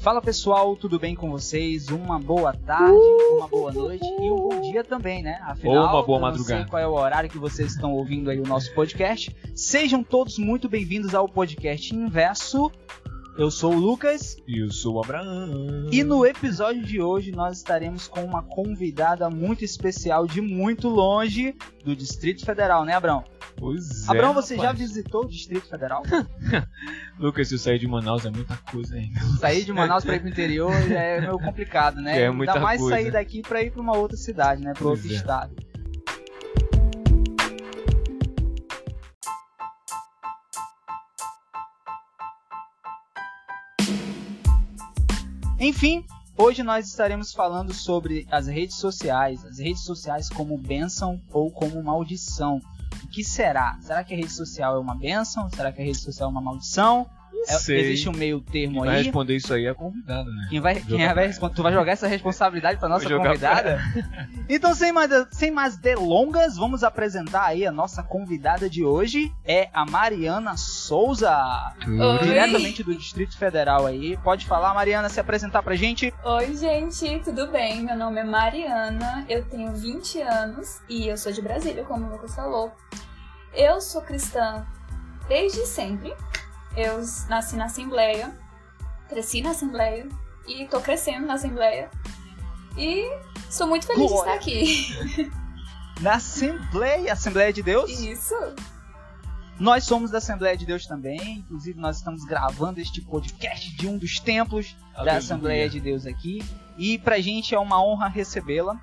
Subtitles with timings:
[0.00, 1.88] Fala pessoal, tudo bem com vocês?
[1.88, 2.96] Uma boa tarde,
[3.36, 5.38] uma boa noite e um bom dia também, né?
[5.42, 6.60] Afinal, Ou uma boa eu não madrugada.
[6.62, 9.34] sei qual é o horário que vocês estão ouvindo aí o nosso podcast.
[9.54, 12.70] Sejam todos muito bem-vindos ao podcast Inverso.
[13.36, 15.88] Eu sou o Lucas E eu sou o Abraão.
[15.92, 21.54] e no episódio de hoje nós estaremos com uma convidada muito especial de muito longe
[21.84, 23.22] do Distrito Federal, né, Abrão?
[23.60, 26.02] Pois é, Abrão, você já visitou o Distrito Federal?
[27.20, 29.10] Lucas, se eu sair de Manaus é muita coisa aí.
[29.38, 32.22] Sair de Manaus para ir pro interior é meio complicado, né?
[32.24, 32.96] É muita Ainda mais coisa.
[32.96, 34.72] sair daqui para ir para uma outra cidade, né?
[34.72, 35.14] Para Pois outro é.
[35.14, 35.54] estado.
[45.58, 46.02] Enfim,
[46.38, 51.82] hoje nós estaremos falando sobre as redes sociais, as redes sociais como bênção ou como
[51.82, 52.58] maldição.
[53.10, 53.76] Que será?
[53.80, 55.48] Será que a rede social é uma bênção?
[55.50, 57.08] Será que a rede social é uma maldição?
[57.48, 59.02] É- existe um meio termo Quem vai aí?
[59.04, 60.46] responder isso aí é a convidada, né?
[60.50, 61.54] Quem vai, quem vai responder?
[61.54, 63.80] Tu vai jogar essa responsabilidade pra nossa convidada?
[64.48, 69.32] Então, sem mais, sem mais delongas, vamos apresentar aí a nossa convidada de hoje.
[69.44, 71.32] É a Mariana Souza.
[71.86, 72.18] Oi.
[72.26, 74.16] Diretamente do Distrito Federal aí.
[74.16, 76.12] Pode falar, Mariana, se apresentar pra gente.
[76.24, 77.84] Oi, gente, tudo bem?
[77.84, 82.10] Meu nome é Mariana, eu tenho 20 anos e eu sou de Brasília, como o
[82.10, 82.72] Lucas falou.
[83.54, 84.66] Eu sou cristã
[85.28, 86.12] desde sempre.
[86.76, 88.32] Eu nasci na Assembleia,
[89.08, 90.08] cresci na Assembleia
[90.46, 91.90] e tô crescendo na Assembleia.
[92.76, 93.04] E
[93.50, 94.38] sou muito feliz Glória.
[94.38, 95.32] de estar aqui.
[96.00, 97.90] Na Assembleia, Assembleia de Deus.
[97.90, 98.34] Isso.
[99.58, 101.40] Nós somos da Assembleia de Deus também.
[101.40, 105.18] Inclusive, nós estamos gravando este podcast de um dos templos da Aleluia.
[105.18, 106.42] Assembleia de Deus aqui.
[106.78, 108.80] E pra gente é uma honra recebê-la.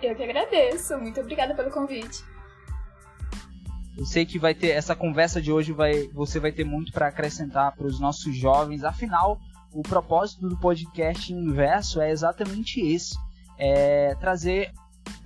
[0.00, 0.96] Eu que agradeço.
[0.96, 2.24] Muito obrigada pelo convite.
[3.96, 7.08] Eu sei que vai ter essa conversa de hoje vai você vai ter muito para
[7.08, 8.84] acrescentar para os nossos jovens.
[8.84, 9.38] Afinal,
[9.72, 13.16] o propósito do podcast Inverso é exatamente esse:
[13.58, 14.72] é trazer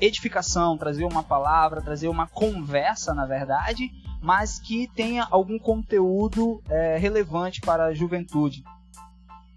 [0.01, 3.91] edificação, trazer uma palavra, trazer uma conversa, na verdade,
[4.21, 8.65] mas que tenha algum conteúdo é, relevante para a juventude.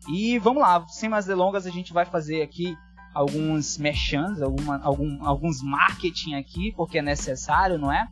[0.09, 2.77] E vamos lá, sem mais delongas, a gente vai fazer aqui
[3.13, 8.07] alguns mechans, alguma, algum, alguns marketing aqui, porque é necessário, não é?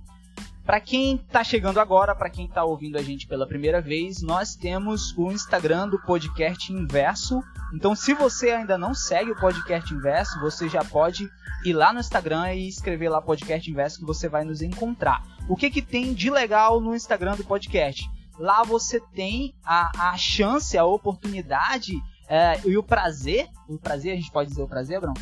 [0.66, 4.56] Para quem tá chegando agora, para quem tá ouvindo a gente pela primeira vez, nós
[4.56, 7.40] temos o Instagram do Podcast Inverso.
[7.72, 11.30] Então, se você ainda não segue o Podcast Inverso, você já pode
[11.64, 15.22] ir lá no Instagram e escrever lá Podcast Inverso que você vai nos encontrar.
[15.48, 18.10] O que que tem de legal no Instagram do podcast?
[18.40, 21.94] Lá você tem a, a chance, a oportunidade
[22.28, 25.14] é, e o prazer, o prazer, a gente pode dizer o prazer, Bruno?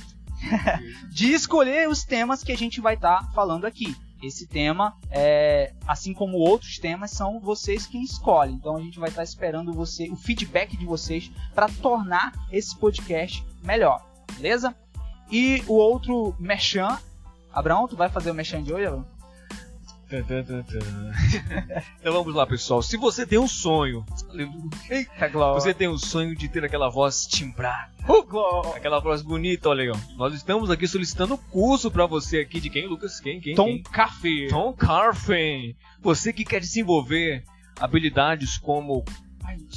[1.11, 3.93] de escolher os temas que a gente vai estar falando aqui.
[4.23, 8.55] Esse tema, é, assim como outros temas, são vocês quem escolhem.
[8.55, 13.45] Então a gente vai estar esperando você, o feedback de vocês para tornar esse podcast
[13.61, 14.75] melhor, beleza?
[15.29, 16.97] E o outro mechan,
[17.51, 19.12] Abraão, tu vai fazer o mechan de hoje, Abraão?
[21.99, 22.81] então vamos lá, pessoal.
[22.81, 24.05] Se você tem um sonho,
[24.89, 25.59] Eita, Glória.
[25.59, 27.91] você tem um sonho de ter aquela voz timbrada,
[28.27, 28.75] Glória.
[28.75, 29.97] aquela voz bonita, olha aí, ó.
[30.17, 33.19] Nós estamos aqui solicitando curso pra você aqui de quem, Lucas?
[33.19, 33.39] Quem?
[33.39, 33.55] Quem?
[33.55, 33.83] Tom quem?
[33.83, 34.47] Café.
[34.49, 35.75] Tom Carfen.
[36.01, 37.43] Você que quer desenvolver
[37.79, 39.03] habilidades como.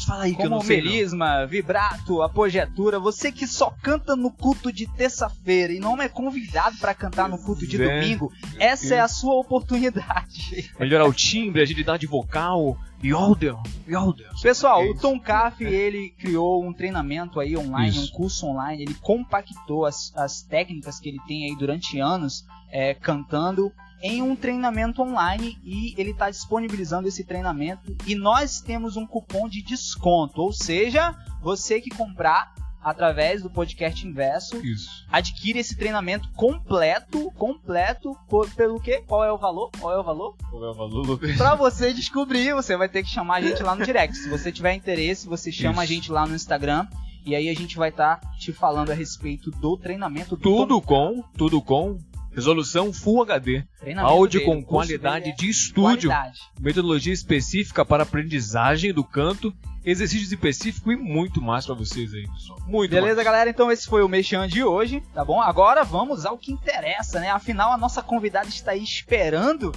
[0.07, 0.83] Fala aí que eu Como não sei.
[0.83, 0.85] não.
[0.91, 6.77] melisma, vibrato, apogetura, você que só canta no culto de terça-feira e não é convidado
[6.79, 8.01] para cantar no culto de é.
[8.01, 10.71] domingo, essa é a sua oportunidade.
[10.79, 12.79] Melhorar o timbre, agilidade vocal.
[13.05, 13.63] Yodel.
[13.87, 14.31] Yodel.
[14.43, 14.95] Pessoal, É o.
[14.99, 18.05] Tom Caff, ele criou um treinamento aí online, Isso.
[18.07, 22.95] um curso online, ele compactou as, as técnicas que ele tem aí durante anos é,
[22.95, 23.71] cantando
[24.03, 29.49] em um treinamento online e ele está disponibilizando esse treinamento e nós temos um cupom
[29.49, 32.55] de desconto, ou seja, você que comprar
[32.87, 35.05] através do podcast Inverso Isso.
[35.11, 39.03] adquire esse treinamento completo, completo por, pelo quê?
[39.05, 39.73] Qual é o valor?
[39.81, 40.37] Qual é o valor?
[40.49, 41.19] Qual é o valor?
[41.37, 44.17] Pra você descobrir, você vai ter que chamar a gente lá no direct.
[44.17, 45.95] Se você tiver interesse, você chama a Isso.
[45.95, 46.87] gente lá no Instagram.
[47.25, 50.37] E aí a gente vai estar te falando a respeito do treinamento.
[50.37, 51.99] do Tudo com, tudo com
[52.37, 53.65] resolução Full HD,
[53.97, 54.53] áudio dele.
[54.53, 56.41] com qualidade é de estúdio, qualidade.
[56.61, 59.53] metodologia específica para aprendizagem do canto,
[59.83, 62.59] exercícios específicos e muito mais pra vocês aí, pessoal.
[62.67, 63.25] Muito Beleza, mais.
[63.25, 63.49] galera?
[63.49, 65.41] Então esse foi o Mexan de hoje, tá bom?
[65.41, 67.31] Agora vamos ao que interessa, né?
[67.31, 69.73] Afinal, a nossa convidada está aí esperando.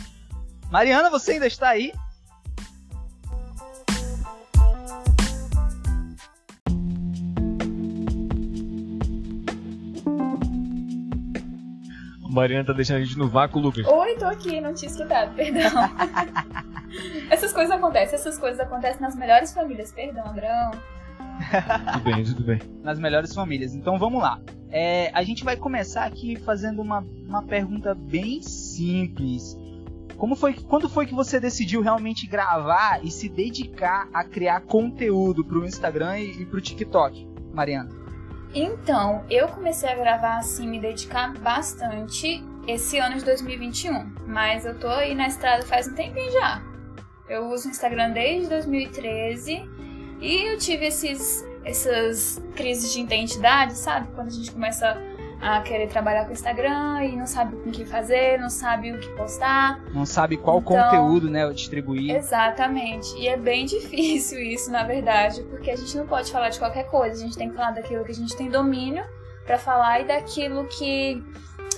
[0.70, 1.94] Mariana, você ainda está aí?
[12.30, 13.86] Mariana tá deixando a gente no vácuo, Lucas.
[13.88, 15.62] Oi, tô aqui, não tinha escutado, perdão.
[17.30, 20.72] essas coisas acontecem, essas coisas acontecem nas melhores famílias, perdão, Abraão.
[21.94, 22.60] tudo bem, tudo bem.
[22.84, 23.74] Nas melhores famílias.
[23.74, 24.40] Então vamos lá.
[24.70, 29.58] É, a gente vai começar aqui fazendo uma, uma pergunta bem simples.
[30.16, 35.44] Como foi, quando foi que você decidiu realmente gravar e se dedicar a criar conteúdo
[35.44, 37.90] para o Instagram e, e para o TikTok, Mariana?
[38.54, 44.12] Então, eu comecei a gravar assim, me dedicar bastante esse ano de 2021.
[44.26, 46.62] Mas eu tô aí na estrada faz um tempinho já.
[47.28, 49.70] Eu uso o Instagram desde 2013
[50.20, 54.08] e eu tive esses, essas crises de identidade, sabe?
[54.16, 55.00] Quando a gente começa
[55.42, 59.00] a querer trabalhar com o Instagram e não sabe o que fazer, não sabe o
[59.00, 59.80] que postar.
[59.94, 62.16] Não sabe qual então, conteúdo, né, distribuir.
[62.16, 63.16] Exatamente.
[63.18, 66.88] E é bem difícil isso, na verdade, porque a gente não pode falar de qualquer
[66.90, 69.04] coisa, a gente tem que falar daquilo que a gente tem domínio
[69.46, 71.24] para falar e daquilo que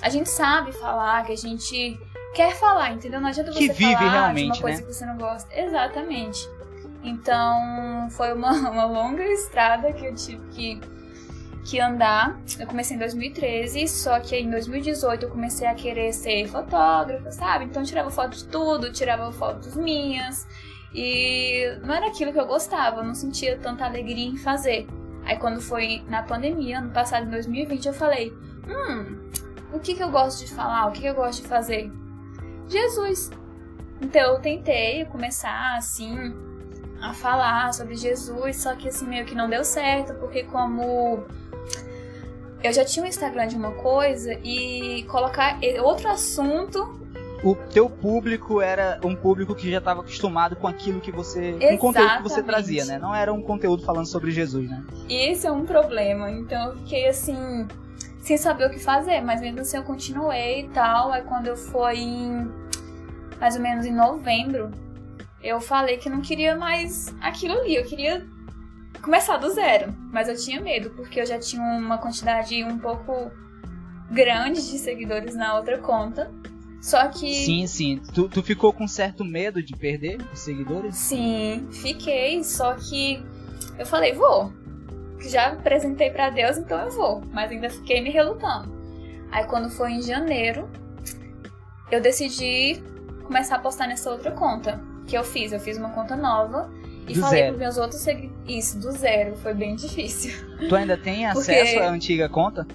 [0.01, 1.99] a gente sabe falar, que a gente
[2.33, 3.21] quer falar, entendeu?
[3.21, 4.87] Não adianta você que vive falar realmente, de uma coisa né?
[4.87, 5.59] que você não gosta.
[5.59, 6.49] Exatamente.
[7.03, 10.81] Então, foi uma, uma longa estrada que eu tive que
[11.63, 12.39] que andar.
[12.59, 17.65] Eu comecei em 2013, só que em 2018 eu comecei a querer ser fotógrafa, sabe?
[17.65, 20.47] Então tirava foto de tudo, tirava fotos minhas.
[20.93, 24.87] E não era aquilo que eu gostava, eu não sentia tanta alegria em fazer.
[25.23, 28.33] Aí quando foi na pandemia, ano passado, em 2020, eu falei:
[28.67, 29.29] Hum,
[29.71, 30.87] o que, que eu gosto de falar?
[30.87, 31.91] O que, que eu gosto de fazer?
[32.67, 33.29] Jesus.
[34.01, 36.33] Então eu tentei começar assim
[37.01, 41.23] a falar sobre Jesus, só que assim meio que não deu certo, porque como
[42.63, 46.99] eu já tinha um Instagram de uma coisa e colocar outro assunto.
[47.43, 51.53] O teu público era um público que já estava acostumado com aquilo que você.
[51.53, 52.99] com o conteúdo que você trazia, né?
[52.99, 54.83] Não era um conteúdo falando sobre Jesus, né?
[55.09, 56.29] E esse é um problema.
[56.29, 57.67] Então eu fiquei assim.
[58.19, 61.11] Sem saber o que fazer, mas mesmo assim eu continuei e tal.
[61.11, 62.51] Aí quando eu fui em.
[63.39, 64.69] mais ou menos em novembro,
[65.41, 67.75] eu falei que não queria mais aquilo ali.
[67.75, 68.23] Eu queria
[69.01, 69.93] começar do zero.
[70.11, 73.31] Mas eu tinha medo, porque eu já tinha uma quantidade um pouco
[74.09, 76.31] grande de seguidores na outra conta.
[76.81, 77.33] Só que.
[77.33, 78.01] Sim, sim.
[78.13, 80.95] Tu, tu ficou com certo medo de perder os seguidores?
[80.95, 82.43] Sim, fiquei.
[82.43, 83.23] Só que
[83.77, 84.51] eu falei, vou.
[85.19, 87.21] Já apresentei para Deus, então eu vou.
[87.31, 88.81] Mas ainda fiquei me relutando.
[89.31, 90.67] Aí quando foi em janeiro,
[91.91, 92.81] eu decidi
[93.23, 94.81] começar a postar nessa outra conta.
[95.05, 95.51] Que eu fiz.
[95.51, 96.71] Eu fiz uma conta nova.
[97.11, 97.47] E do falei zero.
[97.53, 98.35] pros meus outros seguidores.
[98.47, 99.35] Isso, do zero.
[99.37, 100.33] Foi bem difícil.
[100.67, 102.65] Tu ainda tem acesso à antiga conta?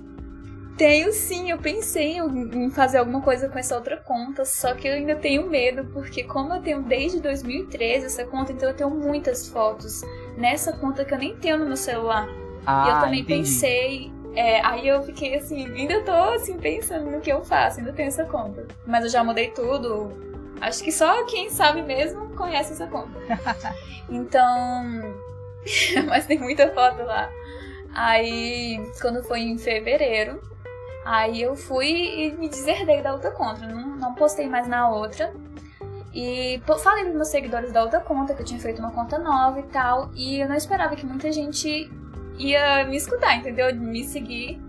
[0.77, 4.87] Tenho sim, eu pensei em em fazer alguma coisa com essa outra conta, só que
[4.87, 8.91] eu ainda tenho medo, porque como eu tenho desde 2013 essa conta, então eu tenho
[8.91, 10.03] muitas fotos
[10.37, 12.29] nessa conta que eu nem tenho no meu celular.
[12.67, 13.49] Ah, e eu também entendi.
[13.49, 14.12] pensei.
[14.35, 18.09] é, aí eu fiquei assim, ainda tô assim pensando no que eu faço, ainda tenho
[18.09, 18.67] essa conta.
[18.87, 20.12] Mas eu já mudei tudo.
[20.61, 23.19] Acho que só quem sabe mesmo conhece essa conta.
[24.08, 24.85] Então.
[26.06, 27.29] Mas tem muita foto lá.
[27.93, 30.41] Aí, quando foi em fevereiro,
[31.05, 33.67] aí eu fui e me deserdei da outra conta.
[33.67, 35.35] Não, não postei mais na outra.
[36.14, 39.59] E falei pros meus seguidores da outra conta que eu tinha feito uma conta nova
[39.59, 40.11] e tal.
[40.14, 41.91] E eu não esperava que muita gente
[42.38, 43.75] ia me escutar, entendeu?
[43.75, 44.61] Me seguir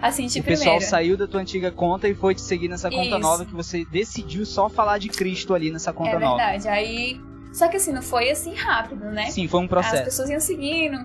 [0.00, 3.18] assim O pessoal saiu da tua antiga conta e foi te seguir nessa conta Isso.
[3.18, 6.36] nova que você decidiu só falar de Cristo ali nessa conta É nova.
[6.36, 6.68] verdade.
[6.68, 7.20] Aí.
[7.52, 9.30] Só que assim, não foi assim rápido, né?
[9.30, 10.04] Sim, foi um As processo.
[10.04, 10.98] pessoas iam seguindo.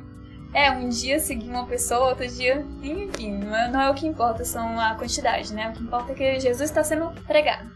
[0.54, 2.64] É, um dia seguir uma pessoa, outro dia.
[2.84, 5.70] Enfim, não é, não é o que importa, são a quantidade, né?
[5.70, 7.72] O que importa é que Jesus está sendo pregado.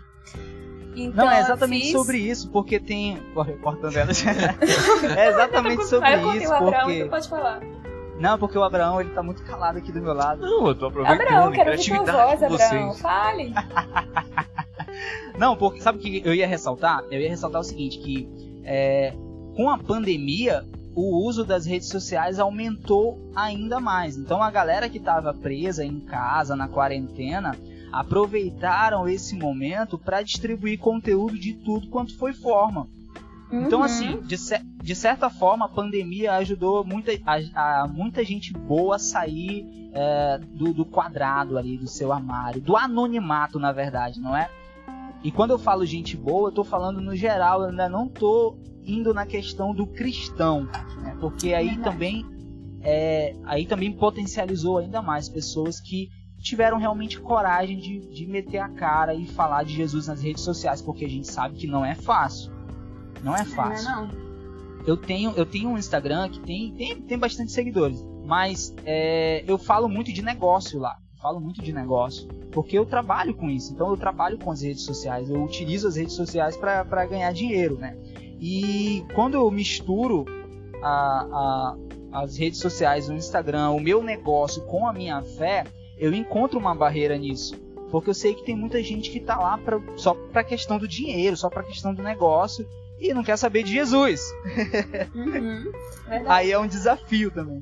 [0.95, 3.17] Então, Não, é exatamente fiz- sobre isso, porque tem.
[3.61, 4.11] Cortando ela.
[5.15, 6.97] é exatamente sobre isso, Abraão, porque.
[6.97, 7.59] então pode falar.
[8.19, 10.41] Não, porque o Abraão ele tá muito calado aqui do meu lado.
[10.41, 11.21] Não, eu tô aproveitando.
[11.21, 12.49] Abraão, quero ouvir tua voz, Abraão.
[12.49, 13.01] vocês.
[13.01, 13.53] Fale.
[15.37, 17.03] Não, porque sabe o que eu ia ressaltar?
[17.11, 18.27] Eu ia ressaltar o seguinte, que
[18.63, 19.13] é,
[19.55, 24.17] com a pandemia, o uso das redes sociais aumentou ainda mais.
[24.17, 27.55] Então a galera que estava presa em casa, na quarentena,
[27.91, 32.89] aproveitaram esse momento para distribuir conteúdo de tudo quanto foi forma.
[33.51, 33.85] Então, Uhum.
[33.85, 34.35] assim, de,
[34.83, 40.37] de certa forma, a pandemia ajudou muita, a, a muita gente boa a sair é,
[40.37, 44.49] do, do quadrado ali, do seu armário, do anonimato, na verdade, não é?
[45.23, 48.57] E quando eu falo gente boa, eu tô falando no geral, eu ainda não tô
[48.85, 50.67] indo na questão do cristão,
[51.01, 51.17] né?
[51.19, 51.89] Porque aí Verdade.
[51.89, 52.25] também
[52.81, 58.69] é, aí também potencializou ainda mais pessoas que tiveram realmente coragem de, de meter a
[58.69, 61.95] cara e falar de Jesus nas redes sociais, porque a gente sabe que não é
[61.95, 62.51] fácil.
[63.23, 63.89] Não é fácil.
[63.89, 64.27] Não, é não.
[64.85, 69.57] Eu tenho, eu tenho um Instagram que tem, tem, tem bastante seguidores, mas é, eu
[69.57, 70.97] falo muito de negócio lá.
[71.21, 73.73] Falo muito de negócio, porque eu trabalho com isso.
[73.73, 77.77] Então eu trabalho com as redes sociais, eu utilizo as redes sociais para ganhar dinheiro,
[77.77, 77.97] né?
[78.39, 80.25] E quando eu misturo
[80.81, 81.75] a,
[82.13, 85.65] a, as redes sociais, o Instagram, o meu negócio com a minha fé,
[85.97, 87.55] eu encontro uma barreira nisso.
[87.91, 90.87] Porque eu sei que tem muita gente que tá lá pra, só pra questão do
[90.87, 92.67] dinheiro, só pra questão do negócio
[92.99, 94.21] e não quer saber de Jesus.
[95.15, 95.71] Uhum.
[96.27, 97.59] Aí é um desafio também.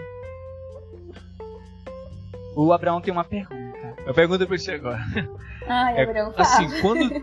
[2.55, 3.95] O Abraão tem uma pergunta.
[4.05, 5.03] Eu pergunto pra você agora.
[5.67, 6.47] Ai, É, Abraão, fala.
[6.47, 7.21] Assim, quando,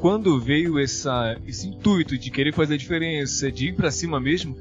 [0.00, 4.56] quando veio essa, esse intuito de querer fazer a diferença, de ir pra cima mesmo,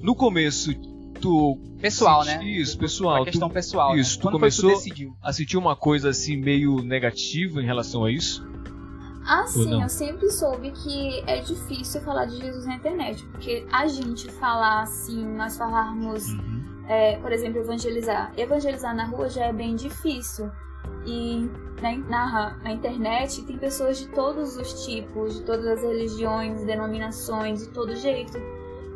[0.00, 0.72] no começo
[1.20, 1.58] tu.
[1.80, 2.44] Pessoal, senti- né?
[2.44, 3.24] Isso, A pessoal.
[3.24, 3.96] questão Tu pessoal.
[3.96, 4.16] isso, né?
[4.18, 8.46] tu Quando começou- tu a sentir uma coisa assim meio negativa em relação a isso?
[9.24, 14.30] Assim, eu sempre soube que é difícil falar de Jesus na internet, porque a gente
[14.32, 16.26] falar assim, nós falarmos,
[16.88, 18.32] é, por exemplo, evangelizar.
[18.36, 20.50] Evangelizar na rua já é bem difícil.
[21.06, 21.48] E
[21.80, 27.60] na, na, na internet tem pessoas de todos os tipos, de todas as religiões, denominações,
[27.60, 28.38] de todo jeito.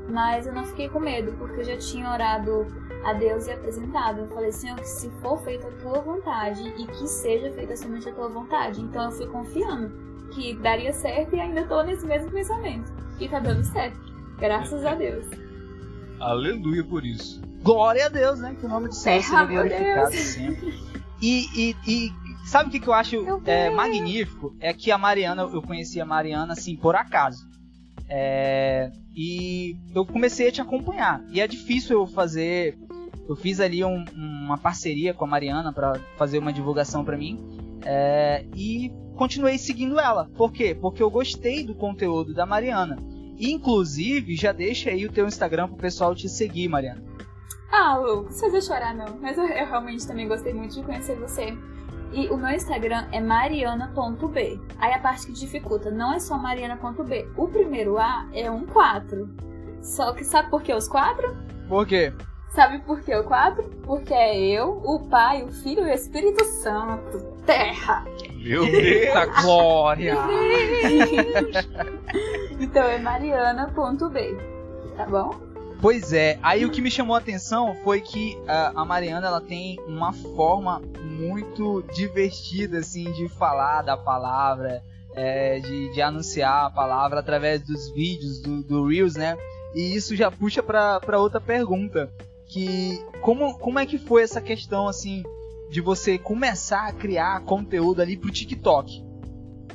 [0.08, 2.66] Mas eu não fiquei com medo, porque eu já tinha orado
[3.04, 4.20] a Deus e apresentado.
[4.20, 8.08] Eu falei, Senhor, que se for feita a tua vontade e que seja feita somente
[8.08, 8.80] a tua vontade.
[8.80, 10.06] Então eu fui confiando
[10.36, 12.92] que daria certo e ainda tô nesse mesmo pensamento.
[13.18, 13.98] E tá dando certo.
[14.38, 15.24] Graças a Deus.
[16.20, 17.40] Aleluia por isso.
[17.62, 18.54] Glória a Deus, né?
[18.60, 20.22] Que o nome do Senhor seja glorificado Deus.
[20.22, 20.74] sempre.
[21.20, 22.12] E, e, e
[22.46, 23.16] sabe o que, que eu acho
[23.46, 24.54] é, magnífico?
[24.60, 27.44] É que a Mariana, eu conheci a Mariana assim, por acaso.
[28.08, 31.24] É, e eu comecei a te acompanhar.
[31.32, 32.78] E é difícil eu fazer.
[33.28, 37.40] Eu fiz ali um- uma parceria com a Mariana para fazer uma divulgação para mim.
[37.88, 40.28] É, e continuei seguindo ela.
[40.36, 40.74] Por quê?
[40.74, 42.98] Porque eu gostei do conteúdo da Mariana.
[43.38, 47.04] Inclusive, já deixa aí o teu Instagram pro pessoal te seguir, Mariana.
[47.70, 49.18] Ah, Lu, não precisa chorar não.
[49.20, 51.56] Mas eu, eu realmente também gostei muito de conhecer você.
[52.12, 54.60] E o meu Instagram é mariana.b.
[54.78, 57.28] Aí a parte que dificulta não é só mariana.b.
[57.36, 59.28] O primeiro A é um 4.
[59.80, 61.36] Só que sabe por que os quatro?
[61.68, 62.12] Por quê?
[62.50, 63.62] Sabe por que o 4?
[63.84, 67.18] Porque é eu, o Pai, o Filho e o Espírito Santo.
[67.44, 68.04] Terra!
[68.34, 68.74] Meu Deus!
[68.74, 70.16] Eita glória!
[72.58, 74.38] Então é mariana.b.
[74.96, 75.34] Tá bom?
[75.80, 79.40] Pois é, aí o que me chamou a atenção foi que ah, a Mariana ela
[79.42, 84.82] tem uma forma muito divertida assim de falar da palavra,
[85.14, 89.36] é, de, de anunciar a palavra através dos vídeos do, do Reels, né?
[89.74, 92.10] E isso já puxa pra outra pergunta,
[92.46, 95.22] que como, como é que foi essa questão assim
[95.70, 99.04] de você começar a criar conteúdo ali pro TikTok?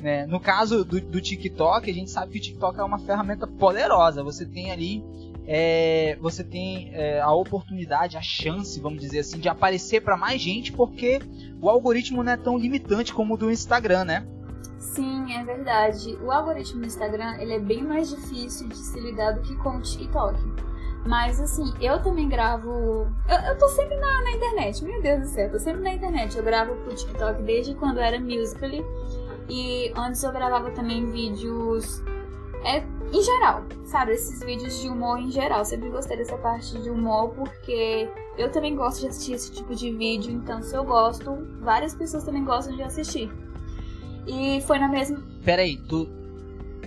[0.00, 0.26] Né?
[0.26, 4.22] No caso do, do TikTok, a gente sabe que o TikTok é uma ferramenta poderosa.
[4.22, 5.04] Você tem ali
[5.46, 10.40] é, você tem é, a oportunidade, a chance, vamos dizer assim, de aparecer para mais
[10.40, 11.20] gente, porque
[11.60, 14.26] o algoritmo não é tão limitante como o do Instagram, né?
[14.78, 16.16] Sim, é verdade.
[16.22, 19.76] O algoritmo do Instagram ele é bem mais difícil de se lidar do que com
[19.76, 20.38] o TikTok.
[21.04, 23.08] Mas assim, eu também gravo.
[23.28, 26.36] Eu, eu tô sempre na, na internet, meu Deus do céu, tô sempre na internet.
[26.36, 28.84] Eu gravo pro TikTok desde quando eu era Musical.ly.
[29.48, 32.02] E antes eu gravava também vídeos.
[32.64, 34.12] É, em geral, sabe?
[34.12, 35.64] Esses vídeos de humor em geral.
[35.64, 39.90] Sempre gostei dessa parte de humor porque eu também gosto de assistir esse tipo de
[39.92, 40.30] vídeo.
[40.30, 43.30] Então, se eu gosto, várias pessoas também gostam de assistir.
[44.26, 45.20] E foi na mesma.
[45.44, 46.08] Pera aí, tu.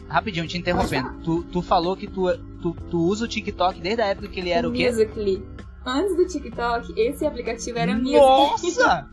[0.07, 1.13] Rapidinho, te interrompendo.
[1.23, 2.29] Tu, tu falou que tu,
[2.73, 4.87] tu, tu usa o TikTok desde a época que ele era o quê?
[4.87, 5.45] Musical.ly.
[5.85, 8.17] Antes do TikTok, esse aplicativo era Musical.ly.
[8.17, 9.09] Nossa!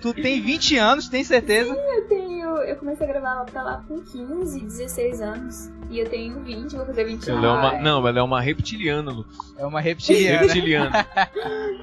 [0.00, 1.74] tu tem 20 anos, tem certeza?
[1.74, 2.56] Eu tenho.
[2.58, 5.70] Eu comecei a gravar lá pra lá com 15, 16 anos.
[5.90, 7.38] E eu tenho 20, vou fazer 21.
[7.38, 9.36] Ela é uma, não, ela é uma reptiliana, Lucas.
[9.56, 10.40] É uma reptiliana.
[10.40, 11.06] Reptiliana.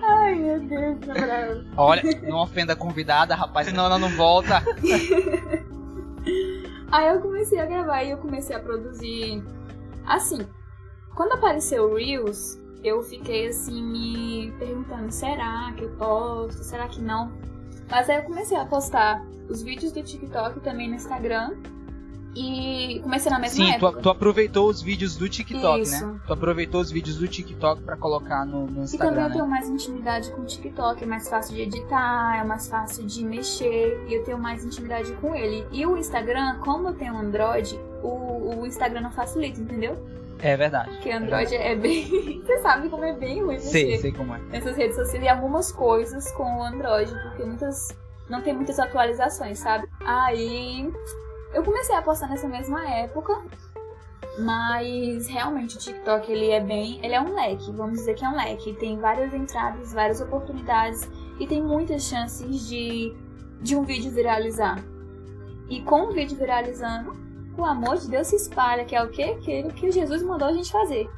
[0.04, 1.64] Ai, meu Deus, na moral.
[1.78, 4.62] Olha, não ofenda a convidada, rapaz, senão ela não volta.
[6.92, 9.44] Aí eu comecei a gravar e eu comecei a produzir.
[10.06, 10.46] Assim,
[11.22, 16.64] quando apareceu o Reels, eu fiquei assim me perguntando: será que eu posto?
[16.64, 17.32] Será que não?
[17.88, 21.58] Mas aí eu comecei a postar os vídeos do TikTok também no Instagram.
[22.34, 24.02] E comecei na mesma Sim, tu, época.
[24.02, 26.08] tu aproveitou os vídeos do TikTok, Isso.
[26.08, 26.20] né?
[26.26, 29.34] Tu aproveitou os vídeos do TikTok pra colocar no, no E também Instagram, eu né?
[29.34, 33.24] tenho mais intimidade com o TikTok, é mais fácil de editar, é mais fácil de
[33.24, 35.68] mexer e eu tenho mais intimidade com ele.
[35.74, 40.02] E o Instagram, como eu tenho Android, o, o Instagram não facilita, entendeu?
[40.42, 40.90] É verdade.
[40.92, 42.42] Porque Android é bem.
[42.42, 44.40] Você sabe como é bem ruim Sei, sei como é.
[44.50, 47.90] nessas redes sociais e algumas coisas com o Android, porque muitas.
[48.30, 49.88] não tem muitas atualizações, sabe?
[50.02, 50.92] Aí
[51.54, 53.40] eu comecei a postar nessa mesma época.
[54.40, 57.00] Mas realmente o TikTok ele é bem.
[57.04, 58.74] Ele é um leque, vamos dizer que é um leque.
[58.74, 63.14] Tem várias entradas, várias oportunidades e tem muitas chances de,
[63.62, 64.82] de um vídeo viralizar.
[65.70, 67.14] E com o vídeo viralizando,
[67.58, 69.24] o amor de Deus se espalha, que é o quê?
[69.24, 71.10] Aquilo que Jesus mandou a gente fazer.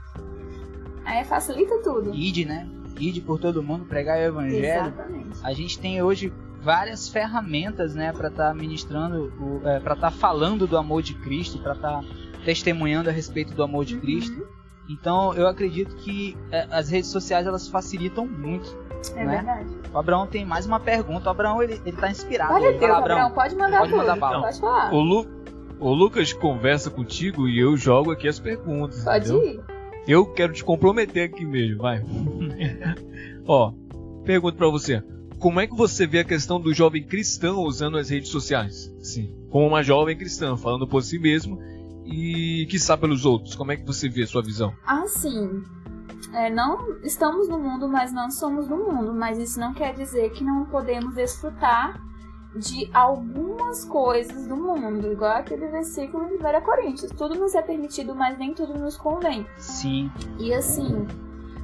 [1.06, 2.14] Aí facilita tudo.
[2.14, 2.68] Id, né?
[3.00, 4.66] ide por todo mundo pregar o evangelho.
[4.66, 5.40] Exatamente.
[5.44, 10.12] A gente tem hoje várias ferramentas, né, para estar tá ministrando, é, para estar tá
[10.12, 12.04] falando do amor de Cristo, para estar tá
[12.46, 14.40] testemunhando a respeito do amor de Cristo.
[14.40, 14.64] Uhum.
[14.90, 18.78] Então, eu acredito que é, as redes sociais elas facilitam muito.
[19.16, 19.36] É né?
[19.36, 19.70] verdade.
[19.94, 21.28] O Abraão tem mais uma pergunta.
[21.28, 22.54] O Abraão ele, ele tá inspirado.
[22.60, 24.00] Ter, fala, Abraão, pode mandar Pode tudo.
[24.00, 24.42] mandar bala.
[24.42, 24.94] Pode falar.
[24.94, 25.28] O, Lu,
[25.80, 29.04] o Lucas conversa contigo e eu jogo aqui as perguntas.
[29.04, 29.46] Pode entendeu?
[29.46, 29.64] ir.
[30.08, 32.04] Eu quero te comprometer aqui mesmo, vai.
[33.48, 33.74] Ó,
[34.26, 35.02] pergunto pra você.
[35.40, 38.94] Como é que você vê a questão do jovem cristão usando as redes sociais?
[39.00, 41.60] Sim, como uma jovem cristã, falando por si mesmo
[42.06, 43.56] e que sabe pelos outros.
[43.56, 44.74] Como é que você vê a sua visão?
[44.86, 45.64] Assim,
[46.34, 49.14] é, não estamos no mundo, mas não somos do mundo.
[49.14, 52.02] Mas isso não quer dizer que não podemos desfrutar
[52.56, 57.12] de algumas coisas do mundo, igual aquele versículo de 1 Coríntios.
[57.12, 59.46] Tudo nos é permitido, mas nem tudo nos convém.
[59.58, 60.12] Sim.
[60.40, 61.08] E assim,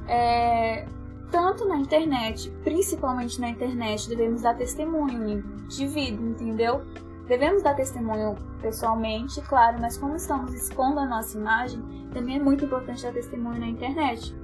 [0.08, 0.86] é,
[1.30, 6.82] tanto na internet, principalmente na internet, devemos dar testemunho de vida, entendeu?
[7.28, 11.80] Devemos dar testemunho pessoalmente, claro, mas como estamos expondo a nossa imagem,
[12.12, 14.34] também é muito importante dar testemunho na internet.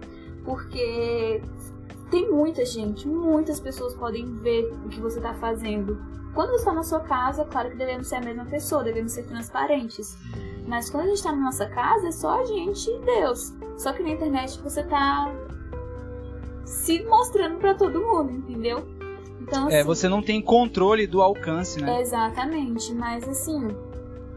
[0.44, 1.42] Porque
[2.10, 5.98] tem muita gente, muitas pessoas podem ver o que você está fazendo.
[6.34, 9.24] Quando você está na sua casa, claro que devemos ser a mesma pessoa, devemos ser
[9.24, 10.16] transparentes.
[10.66, 13.54] Mas quando a gente está na nossa casa, é só a gente e Deus.
[13.78, 15.32] Só que na internet você tá
[16.64, 18.86] se mostrando para todo mundo, entendeu?
[19.40, 22.00] Então, É, assim, você não tem controle do alcance, né?
[22.00, 23.68] Exatamente, mas assim,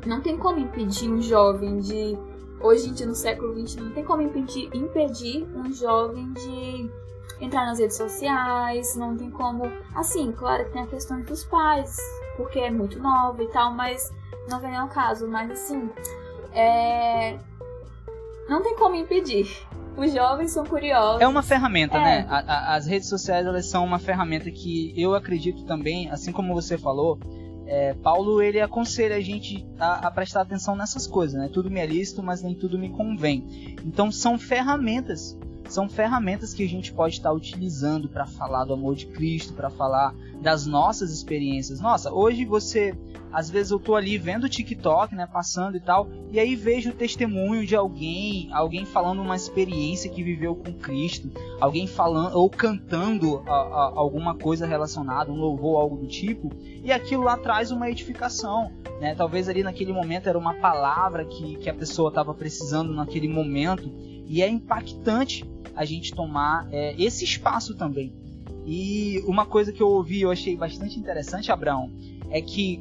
[0.05, 2.17] não tem como impedir um jovem de.
[2.61, 6.89] Hoje em dia, no século XX, não tem como impedir, impedir um jovem de
[7.39, 9.63] entrar nas redes sociais, não tem como.
[9.95, 11.98] Assim, claro que tem a questão dos pais,
[12.38, 14.12] porque é muito nova e tal, mas
[14.50, 15.27] não vem ao caso.
[15.27, 15.89] Mas assim,
[16.53, 17.38] é.
[18.47, 19.47] Não tem como impedir.
[19.95, 21.21] Os jovens são curiosos.
[21.21, 22.01] É uma ferramenta, É.
[22.01, 22.25] né?
[22.30, 26.53] A- a- as redes sociais elas são uma ferramenta que eu acredito também, assim como
[26.53, 27.19] você falou,
[27.67, 31.49] é, Paulo ele aconselha a gente a, a prestar atenção nessas coisas, né?
[31.53, 33.75] Tudo me é lícito, mas nem tudo me convém.
[33.86, 35.38] Então são ferramentas,
[35.69, 39.69] são ferramentas que a gente pode estar utilizando para falar do amor de Cristo, para
[39.69, 41.79] falar das nossas experiências.
[41.79, 42.97] Nossa, hoje você,
[43.32, 46.89] às vezes eu tô ali vendo o TikTok, né, passando e tal, e aí vejo
[46.89, 51.29] o testemunho de alguém, alguém falando uma experiência que viveu com Cristo,
[51.60, 56.49] alguém falando ou cantando a- a- alguma coisa relacionada, um louvor, algo do tipo,
[56.84, 59.13] e aquilo lá traz uma edificação, né?
[59.15, 63.91] Talvez ali naquele momento era uma palavra que, que a pessoa estava precisando naquele momento,
[64.29, 65.43] e é impactante
[65.75, 68.13] a gente tomar é, esse espaço também.
[68.65, 71.91] E uma coisa que eu ouvi e eu achei bastante interessante, Abraão,
[72.29, 72.79] é que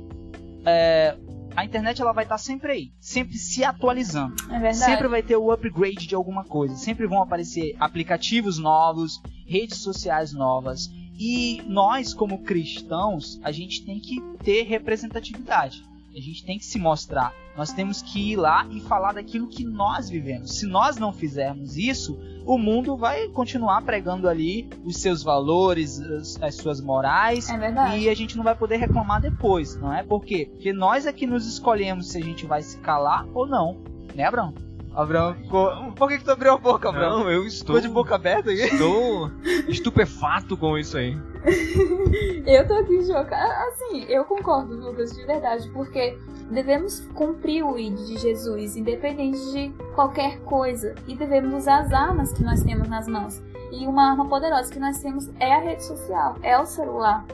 [0.66, 1.16] é,
[1.56, 4.34] a internet ela vai estar sempre aí, sempre se atualizando.
[4.52, 4.72] É.
[4.72, 6.76] Sempre vai ter o upgrade de alguma coisa.
[6.76, 10.90] Sempre vão aparecer aplicativos novos, redes sociais novas.
[11.18, 15.82] E nós, como cristãos, a gente tem que ter representatividade.
[16.18, 17.32] A gente tem que se mostrar.
[17.56, 20.58] Nós temos que ir lá e falar daquilo que nós vivemos.
[20.58, 26.42] Se nós não fizermos isso, o mundo vai continuar pregando ali os seus valores, as,
[26.42, 27.98] as suas morais, É verdade.
[27.98, 30.02] e a gente não vai poder reclamar depois, não é?
[30.02, 30.48] Por quê?
[30.50, 33.78] Porque nós é que nos escolhemos se a gente vai se calar ou não.
[34.14, 34.52] Né, Abraão?
[34.94, 35.92] Abraão ficou.
[35.92, 37.20] Por que, que tu abriu a boca, Abraão?
[37.20, 38.60] Não, eu estou, Ficou de boca aberta aí?
[38.60, 39.30] estou
[39.68, 41.16] estupefato com isso aí.
[42.46, 43.54] Eu tô aqui chocada.
[43.68, 46.18] Assim, eu concordo, Lucas, de verdade, porque
[46.50, 52.32] devemos cumprir o ID de Jesus, independente de qualquer coisa, e devemos usar as armas
[52.32, 53.42] que nós temos nas mãos.
[53.70, 57.24] E uma arma poderosa que nós temos é a rede social, é o celular.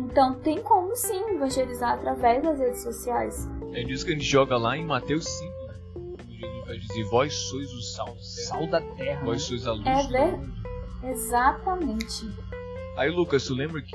[0.00, 3.48] Então, tem como sim evangelizar através das redes sociais.
[3.72, 5.47] É disso que a gente joga lá em Mateus 5?
[5.47, 5.47] Jesus
[6.68, 9.20] vai dizer: Vós sois o sal terra, Sal da terra.
[9.20, 9.24] né?
[9.26, 9.86] vós sois a luz.
[9.86, 10.52] É ver- mundo."
[11.02, 12.28] Exatamente.
[12.96, 13.94] Aí, Lucas, tu lembra que,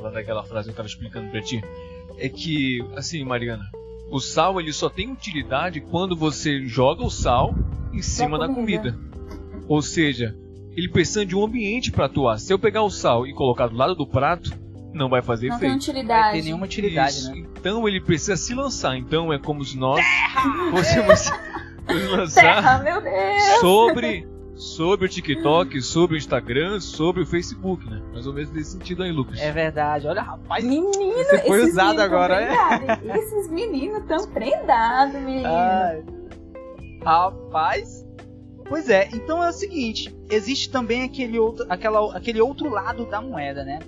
[0.00, 1.62] lá daquela frase que eu tava explicando pra ti?
[2.18, 3.64] É que, assim, Mariana,
[4.10, 7.54] o sal ele só tem utilidade quando você joga o sal
[7.92, 8.92] em cima da comida.
[8.92, 9.64] comida.
[9.68, 10.36] Ou seja,
[10.76, 12.38] ele precisa de um ambiente para atuar.
[12.38, 14.50] Se eu pegar o sal e colocar do lado do prato,
[14.92, 15.86] não vai fazer Não tem efeito.
[15.92, 16.36] Não vai utilidade.
[16.38, 17.32] ter nenhuma utilidade, Isso.
[17.32, 17.46] né?
[17.56, 18.96] Então ele precisa se lançar.
[18.96, 20.04] Então é como se nós
[20.70, 21.30] fôssemos nos
[22.08, 23.60] lançar Terra, meu Deus!
[23.60, 28.02] sobre, sobre o TikTok, sobre o Instagram, sobre o Facebook, né?
[28.12, 29.38] Mais ou menos nesse sentido aí, Lucas.
[29.40, 30.06] É verdade.
[30.06, 30.64] Olha, rapaz.
[30.64, 33.18] Menino, Você foi esses usado agora, é?
[33.18, 35.48] Esses meninos tão prendados, menino.
[35.48, 36.02] Ai.
[37.04, 38.04] Rapaz.
[38.68, 43.20] Pois é, então é o seguinte, existe também aquele outro, aquela, aquele outro lado da
[43.20, 43.80] moeda, né?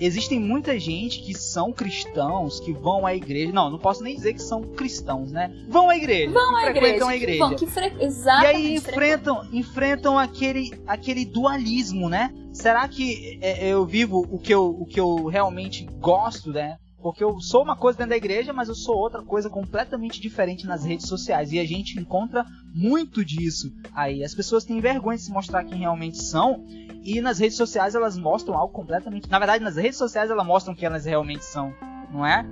[0.00, 3.52] Existem muita gente que são cristãos, que vão à igreja.
[3.52, 5.52] Não, não posso nem dizer que são cristãos, né?
[5.68, 6.32] Vão à igreja.
[6.32, 7.06] Vão à frequentam igreja.
[7.10, 7.38] a igreja.
[7.38, 7.92] Vão, que fre...
[7.98, 8.56] E Exatamente.
[8.56, 12.32] aí enfrentam, enfrentam aquele, aquele dualismo, né?
[12.52, 16.78] Será que é, eu vivo o que eu, o que eu realmente gosto, né?
[17.02, 20.66] Porque eu sou uma coisa dentro da igreja, mas eu sou outra coisa completamente diferente
[20.66, 21.52] nas redes sociais.
[21.52, 24.24] E a gente encontra muito disso aí.
[24.24, 26.64] As pessoas têm vergonha de se mostrar quem realmente são.
[27.04, 29.30] E nas redes sociais elas mostram algo completamente.
[29.30, 31.72] Na verdade, nas redes sociais elas mostram quem elas realmente são,
[32.12, 32.44] não é?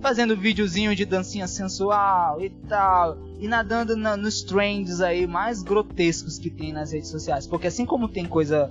[0.00, 3.16] Fazendo videozinho de dancinha sensual e tal.
[3.40, 7.46] E nadando na- nos trends aí mais grotescos que tem nas redes sociais.
[7.46, 8.68] Porque assim como tem coisa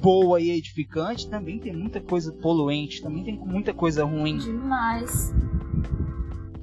[0.00, 4.38] boa e edificante, também tem muita coisa poluente, também tem muita coisa ruim.
[4.38, 5.34] Demais.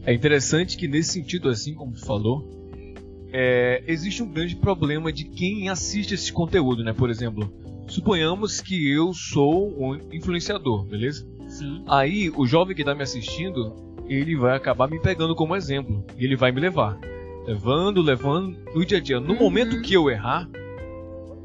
[0.06, 2.48] É interessante que nesse sentido, assim como tu falou,
[3.32, 6.94] é, existe um grande problema de quem assiste esse conteúdo, né?
[6.94, 7.52] Por exemplo,
[7.88, 11.28] suponhamos que eu sou um influenciador, beleza?
[11.48, 11.84] Sim.
[11.88, 13.74] Aí o jovem que está me assistindo,
[14.08, 16.06] ele vai acabar me pegando como exemplo.
[16.18, 17.00] E ele vai me levar.
[17.48, 19.20] Levando, levando no dia a dia.
[19.20, 19.40] No Uhum.
[19.40, 20.48] momento que eu errar,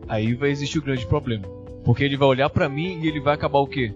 [0.09, 1.47] aí vai existir o grande problema.
[1.85, 3.95] Porque ele vai olhar pra mim e ele vai acabar o quê?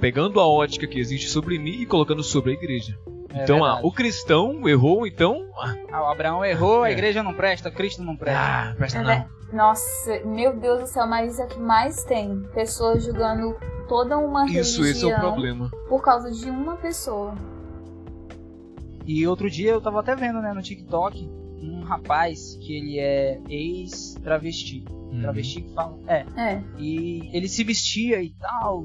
[0.00, 2.96] Pegando a ótica que existe sobre mim e colocando sobre a igreja.
[3.32, 5.44] É então, ah, o cristão errou, então.
[5.58, 6.92] Ah, Ah, o Abraão errou, a É.
[6.92, 8.40] igreja não presta, Cristo não presta.
[8.40, 9.08] ah, presta É não.
[9.08, 12.40] ver- Nossa, meu Deus do céu, mas isso é o que mais tem.
[12.54, 13.56] Pessoas julgando
[13.88, 15.70] toda uma Isso, religião esse é o problema.
[15.88, 17.34] por causa de uma pessoa.
[19.06, 21.28] E outro dia eu tava até vendo, né, no TikTok,
[21.70, 24.84] um rapaz que ele é ex-travesti.
[24.90, 25.20] Uhum.
[25.22, 25.98] Travesti que fala?
[26.06, 26.24] É.
[26.36, 26.62] É.
[26.78, 28.84] E ele se vestia e tal,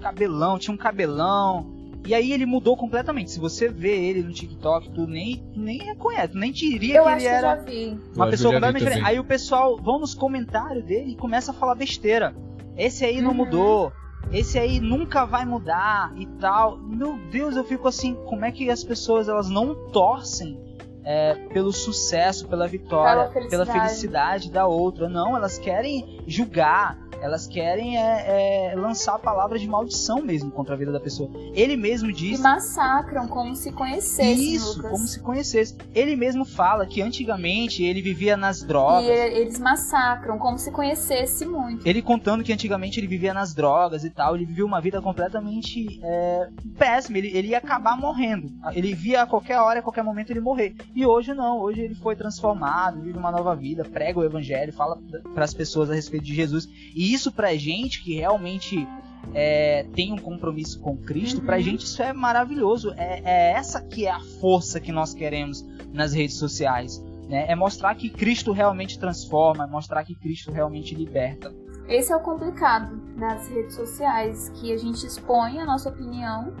[0.00, 1.74] cabelão, tinha um cabelão.
[2.06, 3.32] E aí ele mudou completamente.
[3.32, 7.16] Se você vê ele no TikTok, tu nem, nem reconhece, nem diria Eu que acho
[7.16, 7.82] ele que era vi.
[7.84, 8.98] Eu uma que eu pessoa completamente diferente.
[9.00, 9.12] também.
[9.12, 12.32] Aí o pessoal vão nos comentários dele e começa a falar besteira.
[12.76, 13.36] Esse aí não Uhum.
[13.38, 13.92] mudou.
[14.32, 16.78] Esse aí nunca vai mudar e tal.
[16.78, 20.60] Meu Deus, eu fico assim, como é que as pessoas elas não torcem
[21.06, 23.70] é, pelo sucesso, pela vitória, Pela felicidade.
[23.72, 25.08] felicidade da outra?
[25.08, 30.76] Não, elas querem julgar, elas querem é, é, lançar palavras de maldição mesmo contra a
[30.76, 31.30] vida da pessoa.
[31.54, 34.90] Ele mesmo E diz massacram como se conhecessem, isso, Lucas.
[34.90, 35.76] como se conhecesse.
[35.94, 39.06] Ele mesmo fala que antigamente ele vivia nas drogas.
[39.06, 41.86] E e- eles massacram como se conhecesse muito.
[41.86, 46.00] Ele contando que antigamente ele vivia nas drogas e tal, ele vivia uma vida completamente
[46.02, 48.50] é, péssima, ele, ele ia acabar morrendo.
[48.74, 50.74] Ele via a qualquer hora, a qualquer momento ele morrer.
[50.96, 54.98] E hoje não, hoje ele foi transformado, vive uma nova vida, prega o evangelho, fala
[55.34, 56.66] para as pessoas a respeito de Jesus.
[56.94, 58.88] E isso pra gente que realmente
[59.34, 61.62] é, tem um compromisso com Cristo, pra Uhum.
[61.62, 62.94] gente isso é maravilhoso.
[62.96, 66.98] É, é essa que é a força que nós queremos nas redes sociais.
[67.28, 67.44] Né?
[67.46, 71.52] É mostrar que Cristo realmente transforma, é mostrar que Cristo realmente liberta.
[71.88, 76.54] Esse é o complicado das redes sociais, que a gente expõe a nossa opinião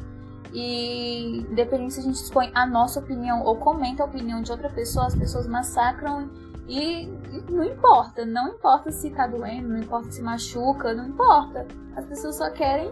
[0.56, 4.70] e independente se a gente expõe a nossa opinião ou comenta a opinião de outra
[4.70, 6.30] pessoa, as pessoas massacram
[6.66, 11.66] e, e não importa, não importa se tá doendo, não importa se machuca, não importa.
[11.94, 12.90] As pessoas só querem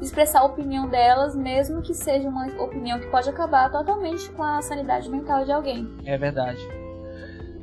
[0.00, 4.62] expressar a opinião delas, mesmo que seja uma opinião que pode acabar totalmente com a
[4.62, 5.86] sanidade mental de alguém.
[6.06, 6.66] É verdade.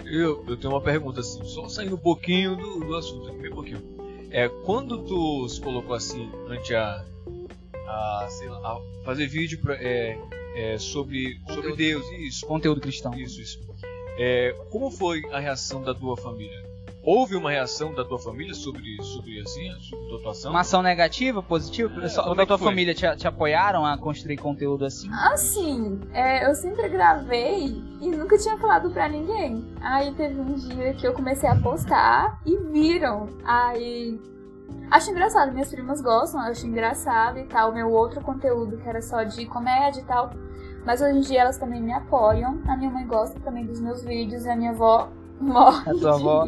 [0.05, 3.81] Eu, eu tenho uma pergunta assim, só saindo um pouquinho do, do assunto, bem pouquinho.
[4.29, 7.03] É, quando tu se colocou assim ante a,
[7.89, 10.17] a, sei lá, a fazer vídeo pra, é,
[10.55, 11.75] é, sobre, sobre Conteúdo.
[11.77, 13.13] Deus, isso, Conteúdo cristão.
[13.15, 13.59] isso, isso.
[14.17, 16.67] É, como foi a reação da tua família?
[17.01, 20.51] Houve uma reação da tua família sobre, sobre assim, sobre a tua atuação?
[20.51, 22.05] Uma ação negativa, positiva?
[22.05, 22.67] É, como da é tua foi?
[22.67, 25.09] família te, te apoiaram a construir conteúdo assim?
[25.31, 29.65] Assim, é, eu sempre gravei e nunca tinha falado pra ninguém.
[29.79, 33.27] Aí teve um dia que eu comecei a postar e viram.
[33.45, 34.19] Aí.
[34.91, 37.71] Acho engraçado, minhas primas gostam, eu acho engraçado e tal.
[37.73, 40.31] Meu outro conteúdo que era só de comédia e tal.
[40.85, 42.59] Mas hoje em dia elas também me apoiam.
[42.67, 45.89] A minha mãe gosta também dos meus vídeos e a minha avó morre.
[45.91, 46.47] A tua avó?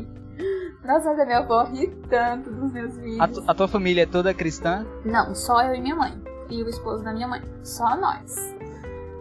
[0.83, 3.19] Nossa, a minha avó ri tanto dos meus vídeos.
[3.19, 4.85] A, tu- a tua família é toda cristã?
[5.05, 6.19] Não, só eu e minha mãe.
[6.49, 7.41] E o esposo da minha mãe.
[7.63, 8.35] Só nós.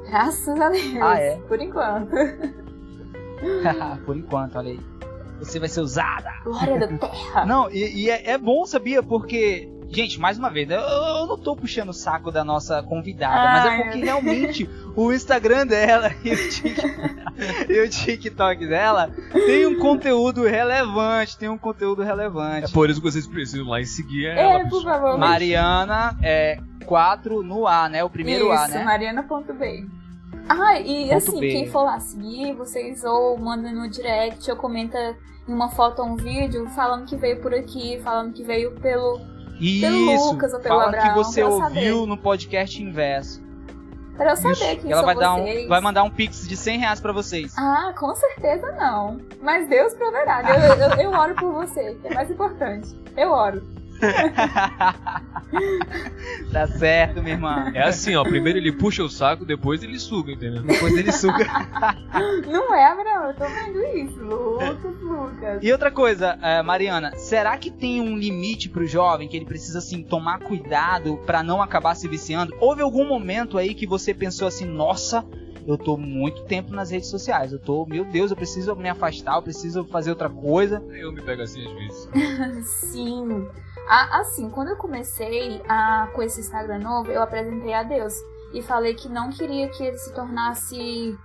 [0.09, 0.97] Graças a Deus.
[1.03, 1.37] Ah, é?
[1.41, 2.11] Por enquanto.
[4.05, 4.81] Por enquanto, olha aí.
[5.41, 6.31] Você vai ser usada.
[6.45, 7.45] Glória da terra.
[7.45, 9.03] Não, e, e é, é bom, sabia?
[9.03, 13.45] Porque, gente, mais uma vez, eu, eu não tô puxando o saco da nossa convidada,
[13.53, 16.83] mas é porque realmente o Instagram dela e o, Tik-
[17.69, 22.73] e o TikTok dela tem um conteúdo relevante, tem um conteúdo É relevante.
[22.73, 24.61] por isso que vocês precisam lá e seguir ela.
[24.61, 25.19] É, por favor.
[25.19, 28.05] Mariana é 4 no A, né?
[28.05, 28.85] O primeiro A, Isso, né?
[28.85, 29.87] Mariana.b.
[30.49, 31.49] Ah, e Ponto assim, B.
[31.49, 35.17] quem for lá seguir, vocês ou mandam no direct ou comenta
[35.49, 39.21] em uma foto ou um vídeo falando que veio por aqui, falando que veio pelo
[39.61, 41.61] Isso, pelo Lucas ou pelo fala Abraão, que você ouviu
[42.01, 42.07] saber.
[42.07, 43.43] no podcast inverso.
[44.17, 44.81] Pra eu saber Isso.
[44.83, 47.55] quem ela vai dar, um, vai mandar um pix de 100 reais pra vocês.
[47.57, 49.19] Ah, com certeza não.
[49.41, 50.43] Mas Deus proverá.
[50.43, 52.89] Eu, eu, eu oro por você, que é mais importante.
[53.17, 53.67] Eu oro.
[56.53, 57.71] Tá certo, minha irmã.
[57.75, 58.23] É assim, ó.
[58.23, 60.63] Primeiro ele puxa o saco, depois ele suga, entendeu?
[60.63, 61.45] Depois ele suga.
[62.47, 64.21] Não é, Abraão, eu tô vendo isso.
[64.21, 65.59] Lucas, Lucas.
[65.63, 69.79] E outra coisa, eh, Mariana, será que tem um limite pro jovem que ele precisa
[69.79, 72.55] assim tomar cuidado pra não acabar se viciando?
[72.61, 75.25] Houve algum momento aí que você pensou assim, nossa,
[75.67, 79.37] eu tô muito tempo nas redes sociais, eu tô, meu Deus, eu preciso me afastar,
[79.37, 80.83] eu preciso fazer outra coisa.
[80.91, 82.09] Eu me pego assim às vezes.
[82.67, 83.49] Sim.
[83.91, 88.15] Assim, quando eu comecei a, com esse Instagram novo, eu apresentei a Deus.
[88.53, 91.19] E falei que não queria que ele se tornasse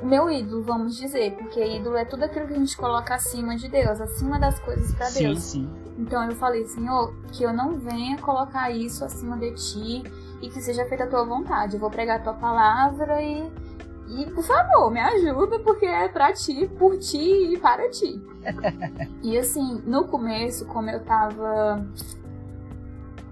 [0.00, 1.36] o meu ídolo, vamos dizer.
[1.36, 4.94] Porque ídolo é tudo aquilo que a gente coloca acima de Deus, acima das coisas
[4.94, 5.38] pra sim, Deus.
[5.40, 5.70] sim.
[5.98, 10.02] Então eu falei, Senhor, que eu não venha colocar isso acima de ti
[10.40, 11.74] e que seja feita a tua vontade.
[11.74, 13.50] Eu vou pregar a tua palavra e,
[14.08, 18.20] e por favor, me ajuda, porque é pra ti, por ti e para ti.
[19.22, 21.86] e assim, no começo, como eu tava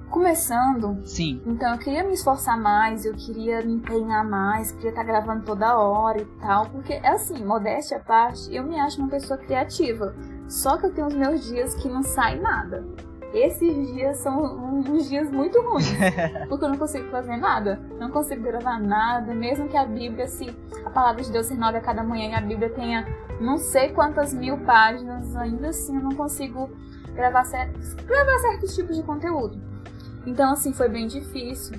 [0.09, 1.41] começando, Sim.
[1.47, 5.79] então eu queria me esforçar mais, eu queria me empenhar mais, queria estar gravando toda
[5.79, 10.15] hora e tal, porque é assim, modéstia à parte, eu me acho uma pessoa criativa.
[10.49, 12.85] Só que eu tenho os meus dias que não sai nada.
[13.33, 15.90] Esses dias são uns dias muito ruins,
[16.49, 20.55] porque eu não consigo fazer nada, não consigo gravar nada, mesmo que a Bíblia, se
[20.85, 23.07] a palavra de Deus se renove a cada manhã e a Bíblia tenha
[23.40, 26.71] não sei quantas mil páginas, ainda assim eu não consigo
[27.14, 27.73] gravar, cer
[28.07, 29.61] gravar certos tipos de conteúdo.
[30.27, 31.77] Então, assim, foi bem difícil.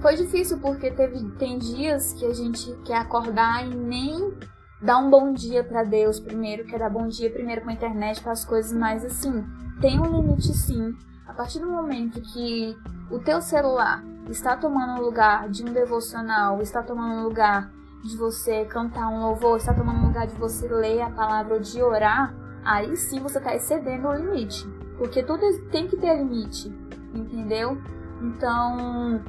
[0.00, 4.32] Foi difícil porque teve, tem dias que a gente quer acordar e nem
[4.80, 8.22] dar um bom dia pra Deus primeiro, quer dar bom dia primeiro com a internet,
[8.22, 9.44] para as coisas, mas assim,
[9.80, 10.96] tem um limite sim.
[11.26, 12.76] A partir do momento que
[13.10, 17.70] o teu celular está tomando o lugar de um devocional, está tomando o lugar
[18.02, 21.60] de você cantar um louvor, está tomando o lugar de você ler a palavra ou
[21.60, 24.66] de orar, aí sim você está excedendo o limite.
[24.96, 26.74] Porque tudo tem que ter limite,
[27.14, 27.78] entendeu?
[28.20, 29.22] Então,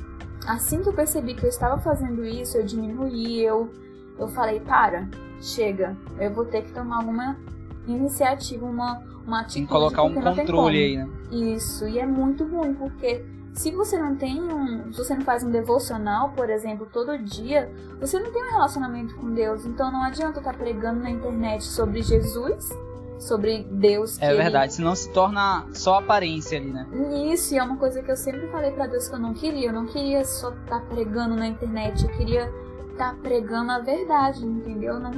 [0.47, 3.71] assim que eu percebi que eu estava fazendo isso, eu diminuí, eu,
[4.17, 5.07] eu falei, para,
[5.41, 7.37] chega, eu vou ter que tomar alguma
[7.91, 9.53] iniciativa, uma, uma atitude.
[9.55, 11.09] Tem que colocar um controle aí, né?
[11.31, 13.23] Isso, e é muito ruim, porque
[13.53, 14.91] se você não tem um.
[14.93, 19.15] Se você não faz um devocional, por exemplo, todo dia, você não tem um relacionamento
[19.15, 19.65] com Deus.
[19.65, 22.69] Então não adianta estar pregando na internet sobre Jesus,
[23.19, 26.87] sobre Deus que É ele- verdade, senão se torna só aparência ali, né?
[27.31, 29.67] Isso, e é uma coisa que eu sempre falei pra Deus que eu não queria.
[29.69, 32.49] Eu não queria só estar pregando na internet, eu queria
[32.91, 34.99] estar pregando a verdade, entendeu?
[34.99, 35.11] Não,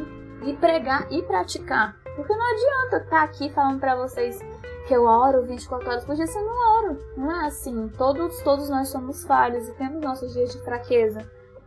[0.45, 1.95] e pregar e praticar.
[2.15, 4.39] Porque não adianta estar aqui falando pra vocês
[4.88, 7.00] que eu oro 24 horas por dia, se eu não oro.
[7.15, 7.89] Não é assim.
[7.97, 11.19] Todos, todos nós somos falhos e temos nossos dias de fraqueza.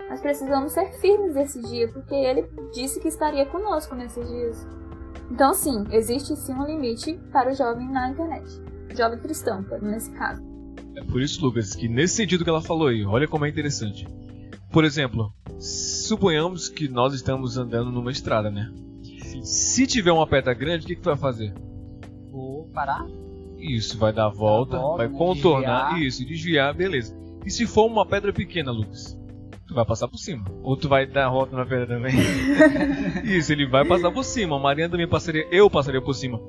[0.08, 4.66] Mas precisamos ser firmes nesse dia, porque ele disse que estaria conosco nesses dias.
[5.30, 8.60] Então, sim, existe sim um limite para o jovem na internet.
[8.94, 10.42] Jovem cristão, nesse caso.
[10.94, 14.06] É por isso, Lucas, que nesse sentido que ela falou aí, olha como é interessante.
[14.70, 18.70] Por exemplo, suponhamos que nós estamos andando numa estrada, né?
[19.44, 21.52] Se tiver uma pedra grande, o que, que tu vai fazer?
[22.30, 23.06] Vou parar.
[23.58, 26.02] Isso, vai dar a volta, volta, vai contornar, desviar.
[26.02, 27.14] isso, desviar, beleza.
[27.44, 29.18] E se for uma pedra pequena, Lucas?
[29.66, 30.46] Tu vai passar por cima.
[30.62, 32.14] Ou tu vai dar a volta na pedra também?
[33.24, 34.56] isso, ele vai passar por cima.
[34.56, 36.40] A Mariana também passaria, eu passaria por cima.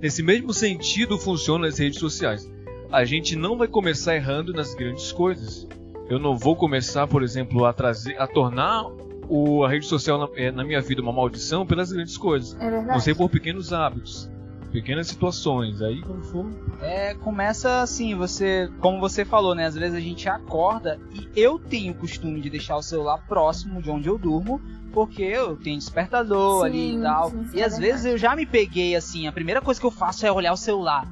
[0.00, 2.50] Nesse mesmo sentido funciona as redes sociais.
[2.90, 5.68] A gente não vai começar errando nas grandes coisas.
[6.08, 8.86] Eu não vou começar, por exemplo, a trazer, a tornar
[9.30, 12.54] o, a rede social na, eh, na minha vida uma maldição pelas grandes coisas.
[12.60, 13.00] É verdade.
[13.00, 14.28] Você por pequenos hábitos,
[14.72, 15.80] pequenas situações.
[15.80, 16.46] Aí quando for
[16.82, 19.66] É, começa assim, você, como você falou, né?
[19.66, 23.80] Às vezes a gente acorda e eu tenho o costume de deixar o celular próximo
[23.80, 24.60] de onde eu durmo,
[24.92, 27.30] porque eu tenho despertador Sim, ali e tal.
[27.30, 27.80] sim, sim, e é às verdade.
[27.80, 30.56] vezes eu já me peguei assim, a primeira coisa que eu faço é olhar o
[30.56, 31.06] celular,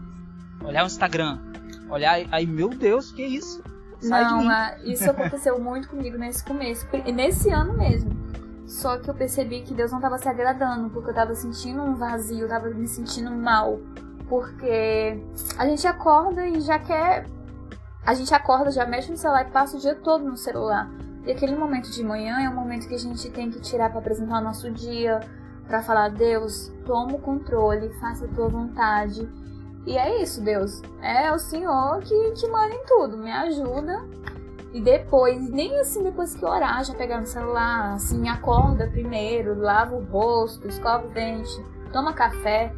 [0.64, 1.38] olhar o Instagram,
[1.88, 3.62] olhar aí, meu Deus, que isso?
[4.00, 4.50] Sai Não, mim.
[4.50, 6.86] é, isso aconteceu muito comigo nesse começo.
[7.04, 8.10] E nesse ano mesmo.
[8.66, 11.94] Só que eu percebi que Deus não estava se agradando, porque eu tava sentindo um
[11.94, 13.80] vazio, eu tava me sentindo mal.
[14.28, 15.18] Porque
[15.56, 17.26] a gente acorda e já quer.
[18.04, 20.90] A gente acorda, já mexe no celular e passa o dia todo no celular.
[21.26, 23.98] E aquele momento de manhã é um momento que a gente tem que tirar para
[24.00, 25.20] apresentar o nosso dia,
[25.66, 29.28] para falar: Deus, toma o controle, faça a tua vontade.
[29.88, 30.82] E é isso, Deus.
[31.00, 33.16] É o Senhor que, que manda em tudo.
[33.16, 34.04] Me ajuda.
[34.74, 39.96] E depois, nem assim depois que orar, já pegar no celular, assim, acorda primeiro, lava
[39.96, 41.50] o rosto, escova o dente,
[41.90, 42.70] toma café.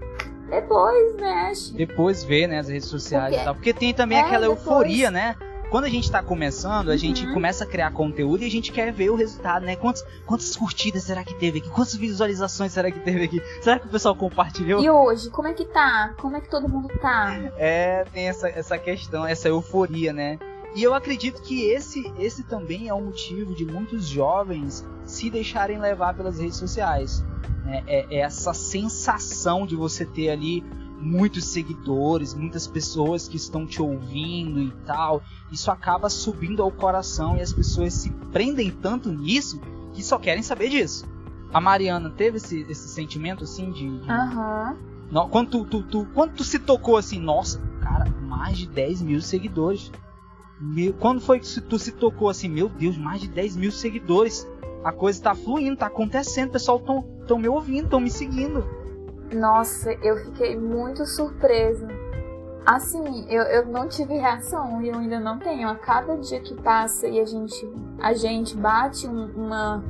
[0.48, 1.72] Depois mexe.
[1.74, 3.54] Depois vê, né, as redes sociais Porque- e tal.
[3.56, 5.34] Porque tem também É, aquela depois- euforia, né?
[5.70, 7.32] Quando a gente tá começando, a gente Uhum.
[7.34, 9.76] começa a criar conteúdo e a gente quer ver o resultado, né?
[9.76, 11.70] Quantas, quantas curtidas será que teve aqui?
[11.70, 13.40] Quantas visualizações será que teve aqui?
[13.62, 14.82] Será que o pessoal compartilhou?
[14.82, 16.14] E hoje, como é que tá?
[16.20, 17.34] Como é que todo mundo tá?
[17.56, 20.38] É, tem essa, essa questão, essa euforia, né?
[20.74, 25.78] E eu acredito que esse, esse também é o motivo de muitos jovens se deixarem
[25.80, 27.24] levar pelas redes sociais.
[27.64, 27.82] né?
[27.86, 30.64] É, é essa sensação de você ter ali
[31.00, 35.22] muitos seguidores, muitas pessoas que estão te ouvindo e tal.
[35.50, 39.60] Isso acaba subindo ao coração e as pessoas se prendem tanto nisso
[39.94, 41.06] que só querem saber disso.
[41.52, 44.76] A Mariana teve esse, esse sentimento assim de, de Aham.
[45.10, 49.02] no- Quando tu, tu, tu- quando tu se tocou assim, nossa, cara, mais de 10
[49.02, 49.90] mil seguidores.
[50.60, 54.46] Meu- quando foi que tu se tocou assim, meu Deus, mais de 10 mil seguidores.
[54.84, 58.64] A coisa tá fluindo, tá acontecendo, o pessoal tão, tão me ouvindo, tão me seguindo.
[59.32, 61.86] Nossa, eu fiquei muito surpresa.
[62.66, 65.68] Assim, eu, eu não tive reação e eu ainda não tenho.
[65.68, 67.68] A cada dia que passa e a gente,
[68.02, 69.84] a gente bate um- uma.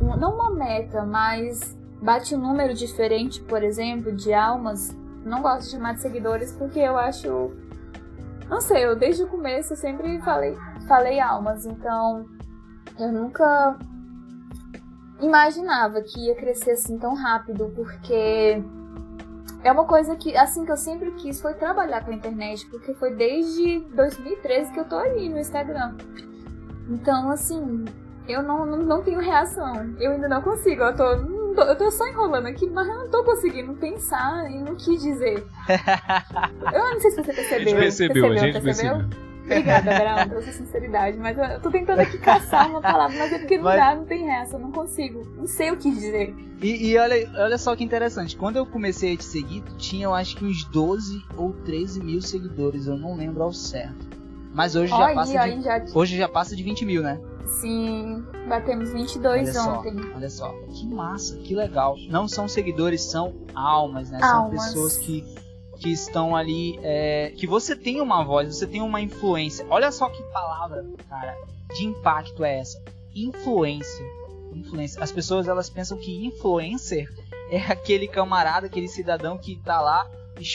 [0.00, 4.96] uma- não uma meta, mas bate um número diferente, por exemplo, de almas.
[5.24, 7.52] Não gosto de chamar de seguidores porque eu acho.
[8.48, 10.56] Não sei, eu desde o começo eu sempre falei,
[10.88, 12.24] falei almas, então
[12.98, 13.78] eu nunca
[15.20, 18.62] imaginava que ia crescer assim tão rápido, porque
[19.64, 22.94] é uma coisa que, assim, que eu sempre quis foi trabalhar com a internet, porque
[22.94, 25.96] foi desde 2013 que eu tô aí no Instagram.
[26.88, 27.84] Então, assim,
[28.28, 29.94] eu não, não, não tenho reação.
[29.98, 32.94] Eu ainda não consigo, eu tô, não tô- eu tô só enrolando aqui, mas eu
[32.98, 35.44] não tô conseguindo pensar e não quis dizer.
[36.72, 37.66] Eu não sei se você A percebeu.
[37.68, 38.96] gente percebeu, a gente percebeu?
[38.98, 39.27] percebeu.
[39.50, 41.16] Obrigada, Brown, pela sua sinceridade.
[41.18, 44.04] Mas eu, tô tentando aqui caçar uma palavra, mas é porque não Mas- dá, não
[44.04, 45.22] tem reaça, eu não consigo.
[45.36, 46.34] Não sei o que dizer.
[46.60, 50.14] E, e olha, olha só que interessante, quando eu comecei a te seguir, tinha eu
[50.14, 54.06] acho que uns 12 ou 13 mil seguidores, eu não lembro ao certo.
[54.52, 55.84] Mas hoje já passa aí, de, já.
[55.94, 57.20] hoje já passa de 20 mil, né?
[57.46, 59.96] Sim, batemos 22 Olha só, ontem.
[60.14, 61.94] olha só, que massa, que legal.
[62.10, 64.18] Não são seguidores, são almas, né?
[64.18, 64.66] São Almas.
[64.66, 65.24] pessoas que,
[65.78, 69.66] que estão ali, é, que você tem uma voz, você tem uma influência.
[69.70, 71.36] Olha só que palavra, cara,
[71.74, 72.82] de impacto é essa?
[73.14, 74.04] Influência.
[74.52, 75.02] Influência.
[75.02, 77.08] As pessoas elas pensam que influencer
[77.50, 80.08] é aquele camarada, aquele cidadão que tá lá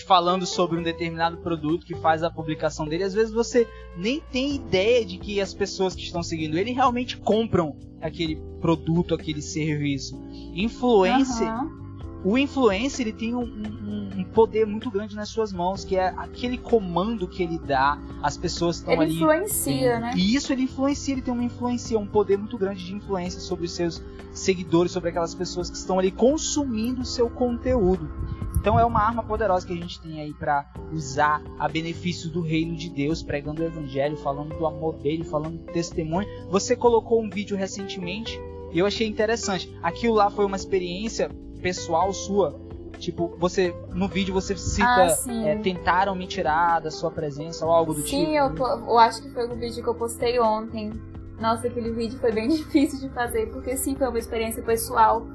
[0.05, 3.03] falando sobre um determinado produto, que faz a publicação dele.
[3.03, 7.17] Às vezes você nem tem ideia de que as pessoas que estão seguindo ele realmente
[7.17, 10.21] compram aquele produto, aquele serviço.
[10.53, 11.82] Influencer, Aham.
[12.23, 16.07] O influencer ele tem um, um- um poder muito grande nas suas mãos, que é
[16.17, 19.15] aquele comando que ele dá, as pessoas estão Ele ali.
[19.15, 20.13] influencia, né?
[20.15, 23.65] E isso ele influencia, ele tem uma influência, um poder muito grande de influência sobre
[23.65, 28.09] os seus seguidores, sobre aquelas pessoas que estão ali consumindo o seu conteúdo.
[28.59, 32.41] Então é uma arma poderosa que a gente tem aí para usar a benefício do
[32.41, 36.27] reino de Deus, pregando o evangelho, falando do amor dele, falando do testemunho.
[36.49, 38.39] Você colocou um vídeo recentemente
[38.71, 39.69] e eu achei interessante.
[39.83, 41.29] Aquilo lá foi uma experiência
[41.63, 42.61] pessoal sua.
[42.99, 45.47] Tipo, você no vídeo você cita Ah, sim.
[45.47, 48.23] é, tentaram me tirar da sua presença ou algo do tipo.
[48.25, 50.91] Sim, eu, po- eu acho que foi o vídeo que eu postei ontem.
[51.39, 55.25] Nossa, aquele vídeo foi bem difícil de fazer, porque sim, foi uma experiência pessoal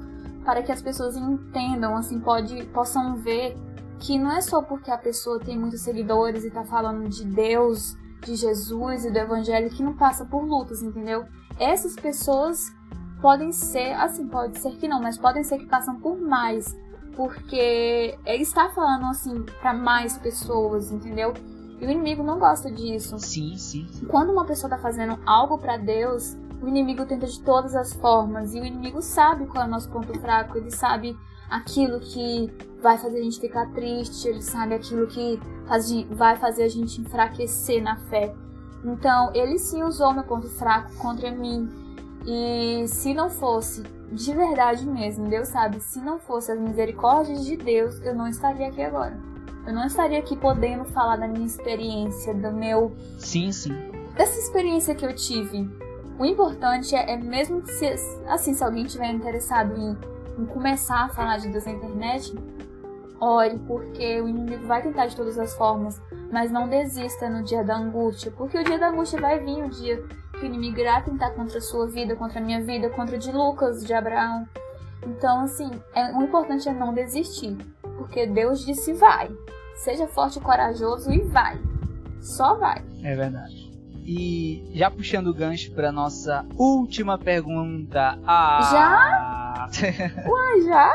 [0.45, 3.55] para que as pessoas entendam, assim, pode, possam ver
[3.99, 7.95] que não é só porque a pessoa tem muitos seguidores e tá falando de Deus,
[8.23, 11.25] de Jesus e do Evangelho que não passa por lutas, entendeu?
[11.59, 12.71] Essas pessoas
[13.21, 16.77] podem ser, assim, pode ser que não, mas podem ser que passam por mais,
[17.15, 21.33] porque ele está falando assim para mais pessoas, entendeu?
[21.79, 23.17] E o inimigo não gosta disso.
[23.19, 23.87] Sim, sim.
[24.07, 28.53] Quando uma pessoa tá fazendo algo pra Deus, o inimigo tenta de todas as formas.
[28.53, 30.57] E o inimigo sabe qual é o nosso ponto fraco.
[30.57, 31.17] Ele sabe
[31.49, 32.51] aquilo que
[32.81, 34.27] vai fazer a gente ficar triste.
[34.27, 38.35] Ele sabe aquilo que faz- vai fazer a gente enfraquecer na fé.
[38.83, 41.69] Então, ele sim usou meu ponto fraco contra mim.
[42.25, 47.55] E se não fosse, de verdade mesmo, Deus sabe, se não fosse as misericórdias de
[47.55, 49.17] Deus, eu não estaria aqui agora.
[49.65, 53.73] Eu não estaria aqui podendo falar da minha experiência, do meu Sim, sim.
[54.15, 55.69] dessa experiência que eu tive,
[56.17, 57.85] o importante é, é mesmo que se,
[58.27, 59.97] assim, se alguém tiver interessado em,
[60.41, 62.35] em começar a falar de Deus na internet,
[63.21, 67.63] ore, porque o inimigo vai tentar de todas as formas, mas não desista no dia
[67.63, 70.03] da angústia, porque o dia da angústia vai vir, o dia
[70.39, 73.19] que o inimigo irá tentar contra a sua vida, contra a minha vida, contra a
[73.19, 74.47] de Lucas, de Abraão.
[75.05, 77.57] Então, assim, é, o importante é não desistir,
[77.97, 79.29] porque Deus disse vai.
[79.75, 81.59] Seja forte e corajoso e vai.
[82.21, 82.83] Só vai.
[83.03, 83.69] É verdade.
[84.03, 88.17] E já puxando o gancho para nossa última pergunta.
[88.25, 89.69] Ah, Já?
[90.27, 90.91] Ué, já?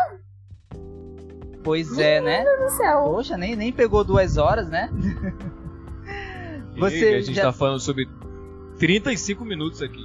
[1.62, 2.44] Pois é, né?
[2.44, 3.04] Do céu.
[3.04, 4.90] Poxa, nem, nem pegou duas horas, né?
[6.76, 7.44] Você a gente já...
[7.44, 8.06] tá falando sobre
[8.84, 10.04] 35 minutos aqui.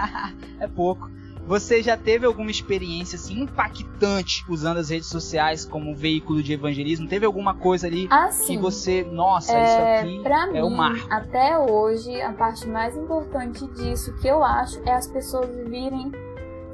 [0.58, 1.10] é pouco.
[1.46, 7.06] Você já teve alguma experiência assim impactante usando as redes sociais como veículo de evangelismo?
[7.06, 10.70] Teve alguma coisa ali assim, que você, nossa, é, isso aqui pra é mim, o
[10.70, 10.94] mar?
[11.10, 16.10] Até hoje, a parte mais importante disso que eu acho é as pessoas virem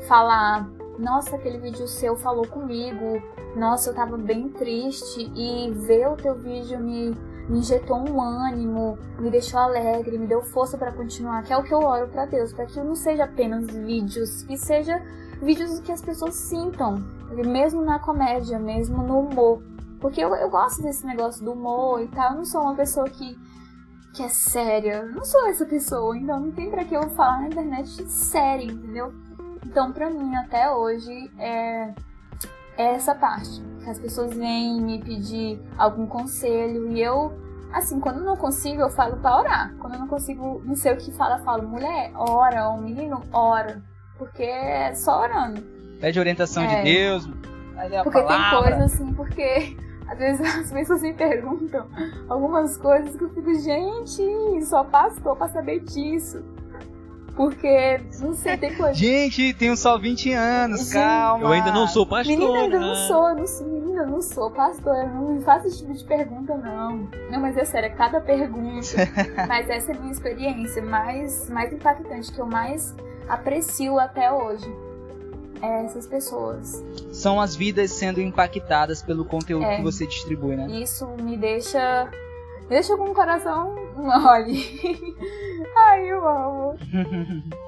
[0.07, 0.70] falar:
[1.01, 3.20] "Nossa, aquele vídeo seu falou comigo.
[3.57, 7.12] Nossa, eu tava bem triste e ver o teu vídeo me
[7.51, 11.64] me injetou um ânimo, me deixou alegre, me deu força para continuar, que é o
[11.64, 15.03] que eu oro para Deus, para que não seja apenas vídeos, que seja
[15.42, 16.98] vídeos que as pessoas sintam,
[17.44, 19.61] mesmo na comédia, mesmo no humor.
[20.01, 23.11] Porque eu, eu gosto desse negócio do humor e tal, eu não sou uma pessoa
[23.11, 23.36] que,
[24.14, 27.40] que é séria, eu não sou essa pessoa, então não tem pra que eu falar
[27.40, 29.12] na internet séria, entendeu?
[29.66, 31.92] Então, pra mim, até hoje, é,
[32.80, 33.62] é essa parte.
[33.86, 37.32] As pessoas vêm me pedir algum conselho e eu,
[37.72, 39.74] assim, quando não consigo, eu falo pra orar.
[39.78, 43.22] Quando eu não consigo, não sei o que fala, eu falo, mulher, ora, ou menino,
[43.32, 43.82] ora.
[44.18, 45.62] Porque é só orando.
[46.00, 46.76] Pede orientação É.
[46.76, 47.26] de Deus.
[48.04, 48.68] Porque tem palavra.
[48.70, 49.76] coisa assim, porque
[50.06, 51.86] às vezes as pessoas me perguntam
[52.28, 56.44] algumas coisas que eu fico, gente, só pastor pra saber disso.
[57.41, 58.93] Porque, não sei, tem coisa.
[58.93, 61.43] Gente, tenho só 20 anos, Gente, calma.
[61.43, 62.36] Eu ainda não sou pastor.
[62.36, 63.09] Menina, ainda não né?
[63.09, 66.05] sou, eu não sou, menina, eu não sou pastor, eu não faço esse tipo de
[66.05, 67.09] pergunta, não.
[67.30, 68.88] Não, mas é sério, é cada pergunta.
[69.49, 72.95] mas essa é a minha experiência mais, mais impactante, que eu mais
[73.26, 74.70] aprecio até hoje.
[75.62, 76.84] É essas pessoas.
[77.11, 79.76] São as vidas sendo impactadas pelo conteúdo É.
[79.76, 80.66] que você distribui, né?
[80.70, 82.07] Isso me deixa.
[82.61, 84.62] Me deixa com o coração mole.
[85.76, 86.76] Ai, eu amo.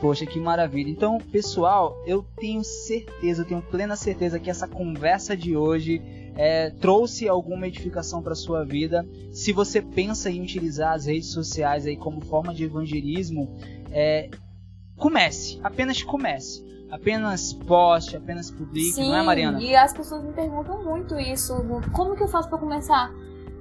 [0.00, 0.90] Poxa, que maravilha.
[0.90, 6.02] Então, pessoal, eu tenho certeza, eu tenho plena certeza que essa conversa de hoje
[6.36, 9.06] é, trouxe alguma edificação para sua vida.
[9.32, 13.56] Se você pensa em utilizar as redes sociais aí como forma de evangelismo,
[13.90, 14.28] é,
[14.96, 16.64] comece, apenas comece.
[16.90, 19.60] Apenas poste, apenas publique, Sim, não é, Mariana?
[19.60, 21.54] e as pessoas me perguntam muito isso.
[21.92, 23.10] Como que eu faço pra começar?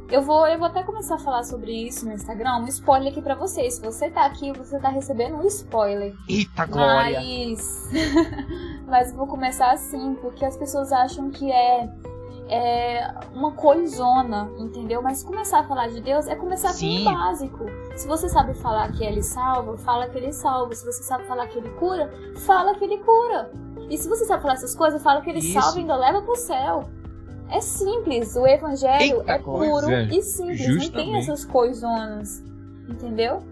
[0.10, 2.58] Eu vou, eu vou até começar a falar sobre isso no Instagram.
[2.58, 3.76] Um spoiler aqui pra vocês.
[3.76, 6.14] Se você tá aqui, você tá recebendo um spoiler.
[6.28, 7.20] Eita glória!
[7.20, 7.90] Mas.
[8.88, 11.90] Mas vou começar assim, porque as pessoas acham que é.
[12.50, 15.02] É uma coisona, entendeu?
[15.02, 17.06] Mas começar a falar de Deus é começar Sim.
[17.06, 17.66] com o básico.
[17.96, 20.76] Se você sabe falar que Ele salva, fala que Ele salva.
[20.76, 22.12] Se você sabe falar que Ele cura,
[22.46, 23.50] fala que Ele cura.
[23.90, 25.60] E se você sabe falar essas coisas, fala que Ele Isso.
[25.60, 26.84] salva e ainda leva pro céu.
[27.54, 29.72] É simples, o evangelho Eita é coisa.
[29.72, 31.18] puro É, e simples, não tem justamente.
[31.20, 32.44] essas coisonas,
[32.90, 33.44] entendeu?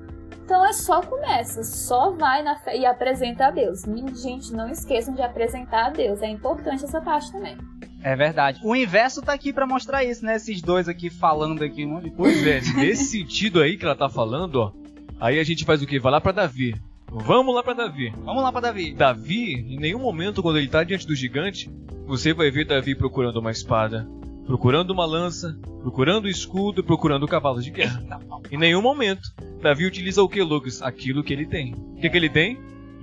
[0.44, 3.84] Então é só começa, só vai na fé e apresenta a Deus.
[4.16, 7.56] Gente, não esqueçam de apresentar a Deus, é importante essa parte também.
[8.04, 8.60] É verdade.
[8.64, 10.36] O inverso tá aqui pra mostrar isso, né?
[10.36, 12.36] Esses dois aqui falando aqui um monte de coisa.
[12.44, 14.72] Pois é, nesse sentido aí que ela tá falando, ó.
[15.20, 16.00] Aí a gente faz o quê?
[16.00, 16.74] Vai lá pra Davi.
[17.12, 18.14] Vamos lá pra Davi.
[18.24, 18.94] Vamos lá pra Davi.
[18.94, 21.70] Davi, em nenhum momento, quando ele tá diante do gigante,
[22.06, 24.08] você vai ver Davi procurando uma espada,
[24.46, 28.02] procurando uma lança, procurando o escudo, procurando cavalo de guerra.
[28.50, 29.30] Em nenhum momento.
[29.62, 30.82] Davi utiliza o que, Lucas?
[30.82, 31.76] Aquilo que ele tem.
[31.76, 32.58] O que, que ele tem?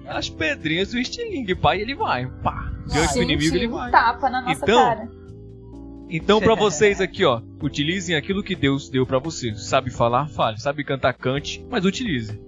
[0.07, 2.27] As pedrinhas do estilingue, pai, ele vai.
[2.43, 2.73] Pá.
[2.87, 3.91] Diante do inimigo ele vai.
[3.91, 5.09] tapa na nossa Então, cara.
[6.09, 9.55] Então, pra vocês aqui, ó, utilizem aquilo que Deus deu pra você.
[9.55, 10.27] Sabe falar?
[10.29, 10.59] Fale.
[10.59, 11.13] Sabe cantar?
[11.13, 11.65] Cante.
[11.71, 12.41] Mas utilize.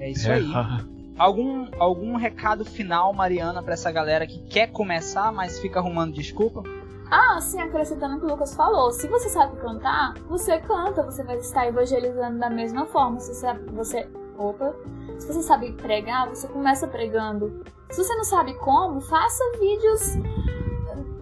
[0.00, 0.44] É isso aí.
[1.20, 6.62] Algum, algum recado final, Mariana, pra essa galera que quer começar, mas fica arrumando desculpa?
[7.10, 8.90] Ah, sim, acrescentando o que o Lucas falou.
[8.90, 13.20] Se você sabe cantar, você canta, você vai estar evangelizando da mesma forma.
[13.20, 14.74] Se você sabe, você, opa,
[15.18, 17.62] se você sabe pregar, você começa pregando.
[17.90, 20.00] Se você não sabe como, faça vídeos.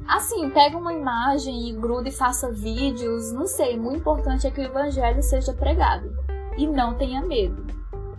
[0.07, 3.33] Assim, pega uma imagem e gruda e faça vídeos.
[3.33, 6.17] Não sei, o importante é que o evangelho seja pregado.
[6.57, 7.78] E não tenha medo.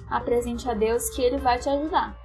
[0.10, 2.18] Apresente a Deus que ele vai te ajudar.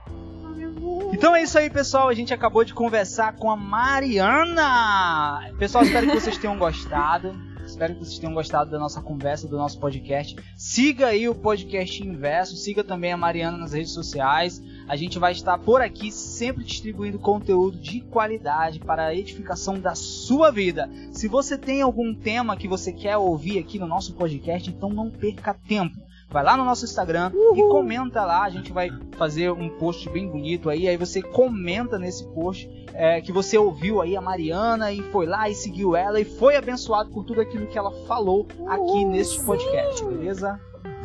[1.12, 2.08] Então é isso aí, pessoal.
[2.08, 5.50] A gente acabou de conversar com a Mariana.
[5.58, 7.34] Pessoal, espero que vocês tenham gostado.
[7.64, 10.36] Espero que vocês tenham gostado da nossa conversa, do nosso podcast.
[10.56, 14.62] Siga aí o podcast Inverso, siga também a Mariana nas redes sociais.
[14.86, 19.94] A gente vai estar por aqui sempre distribuindo conteúdo de qualidade para a edificação da
[19.94, 20.90] sua vida.
[21.10, 25.10] Se você tem algum tema que você quer ouvir aqui no nosso podcast, então não
[25.10, 25.96] perca tempo.
[26.34, 28.42] Vai lá no nosso Instagram e comenta lá.
[28.42, 30.88] A gente vai fazer um post bem bonito aí.
[30.88, 35.48] Aí você comenta nesse post é, que você ouviu aí a Mariana e foi lá
[35.48, 40.04] e seguiu ela e foi abençoado por tudo aquilo que ela falou aqui neste podcast,
[40.04, 40.58] beleza?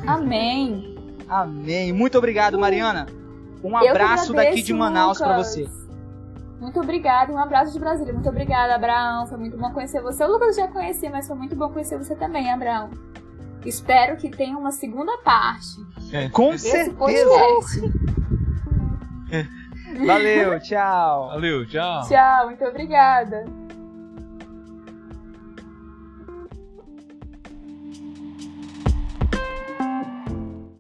[0.07, 0.95] Amém.
[1.29, 1.93] Amém.
[1.93, 3.05] Muito obrigado, Mariana.
[3.63, 5.47] Um Eu abraço daqui de agradeço, Manaus pra Lucas.
[5.47, 5.69] você.
[6.59, 8.13] Muito obrigada um abraço de Brasília.
[8.13, 9.27] Muito obrigada, Abraão.
[9.27, 10.23] Foi muito bom conhecer você.
[10.23, 12.89] O Lucas já conhecia, mas foi muito bom conhecer você também, Abraão.
[13.65, 15.77] Espero que tenha uma segunda parte.
[16.11, 16.29] É.
[16.29, 16.95] Com certeza.
[16.95, 17.81] podcast.
[20.05, 21.27] Valeu, tchau.
[21.29, 22.07] Valeu, tchau.
[22.07, 23.45] Tchau, muito obrigada.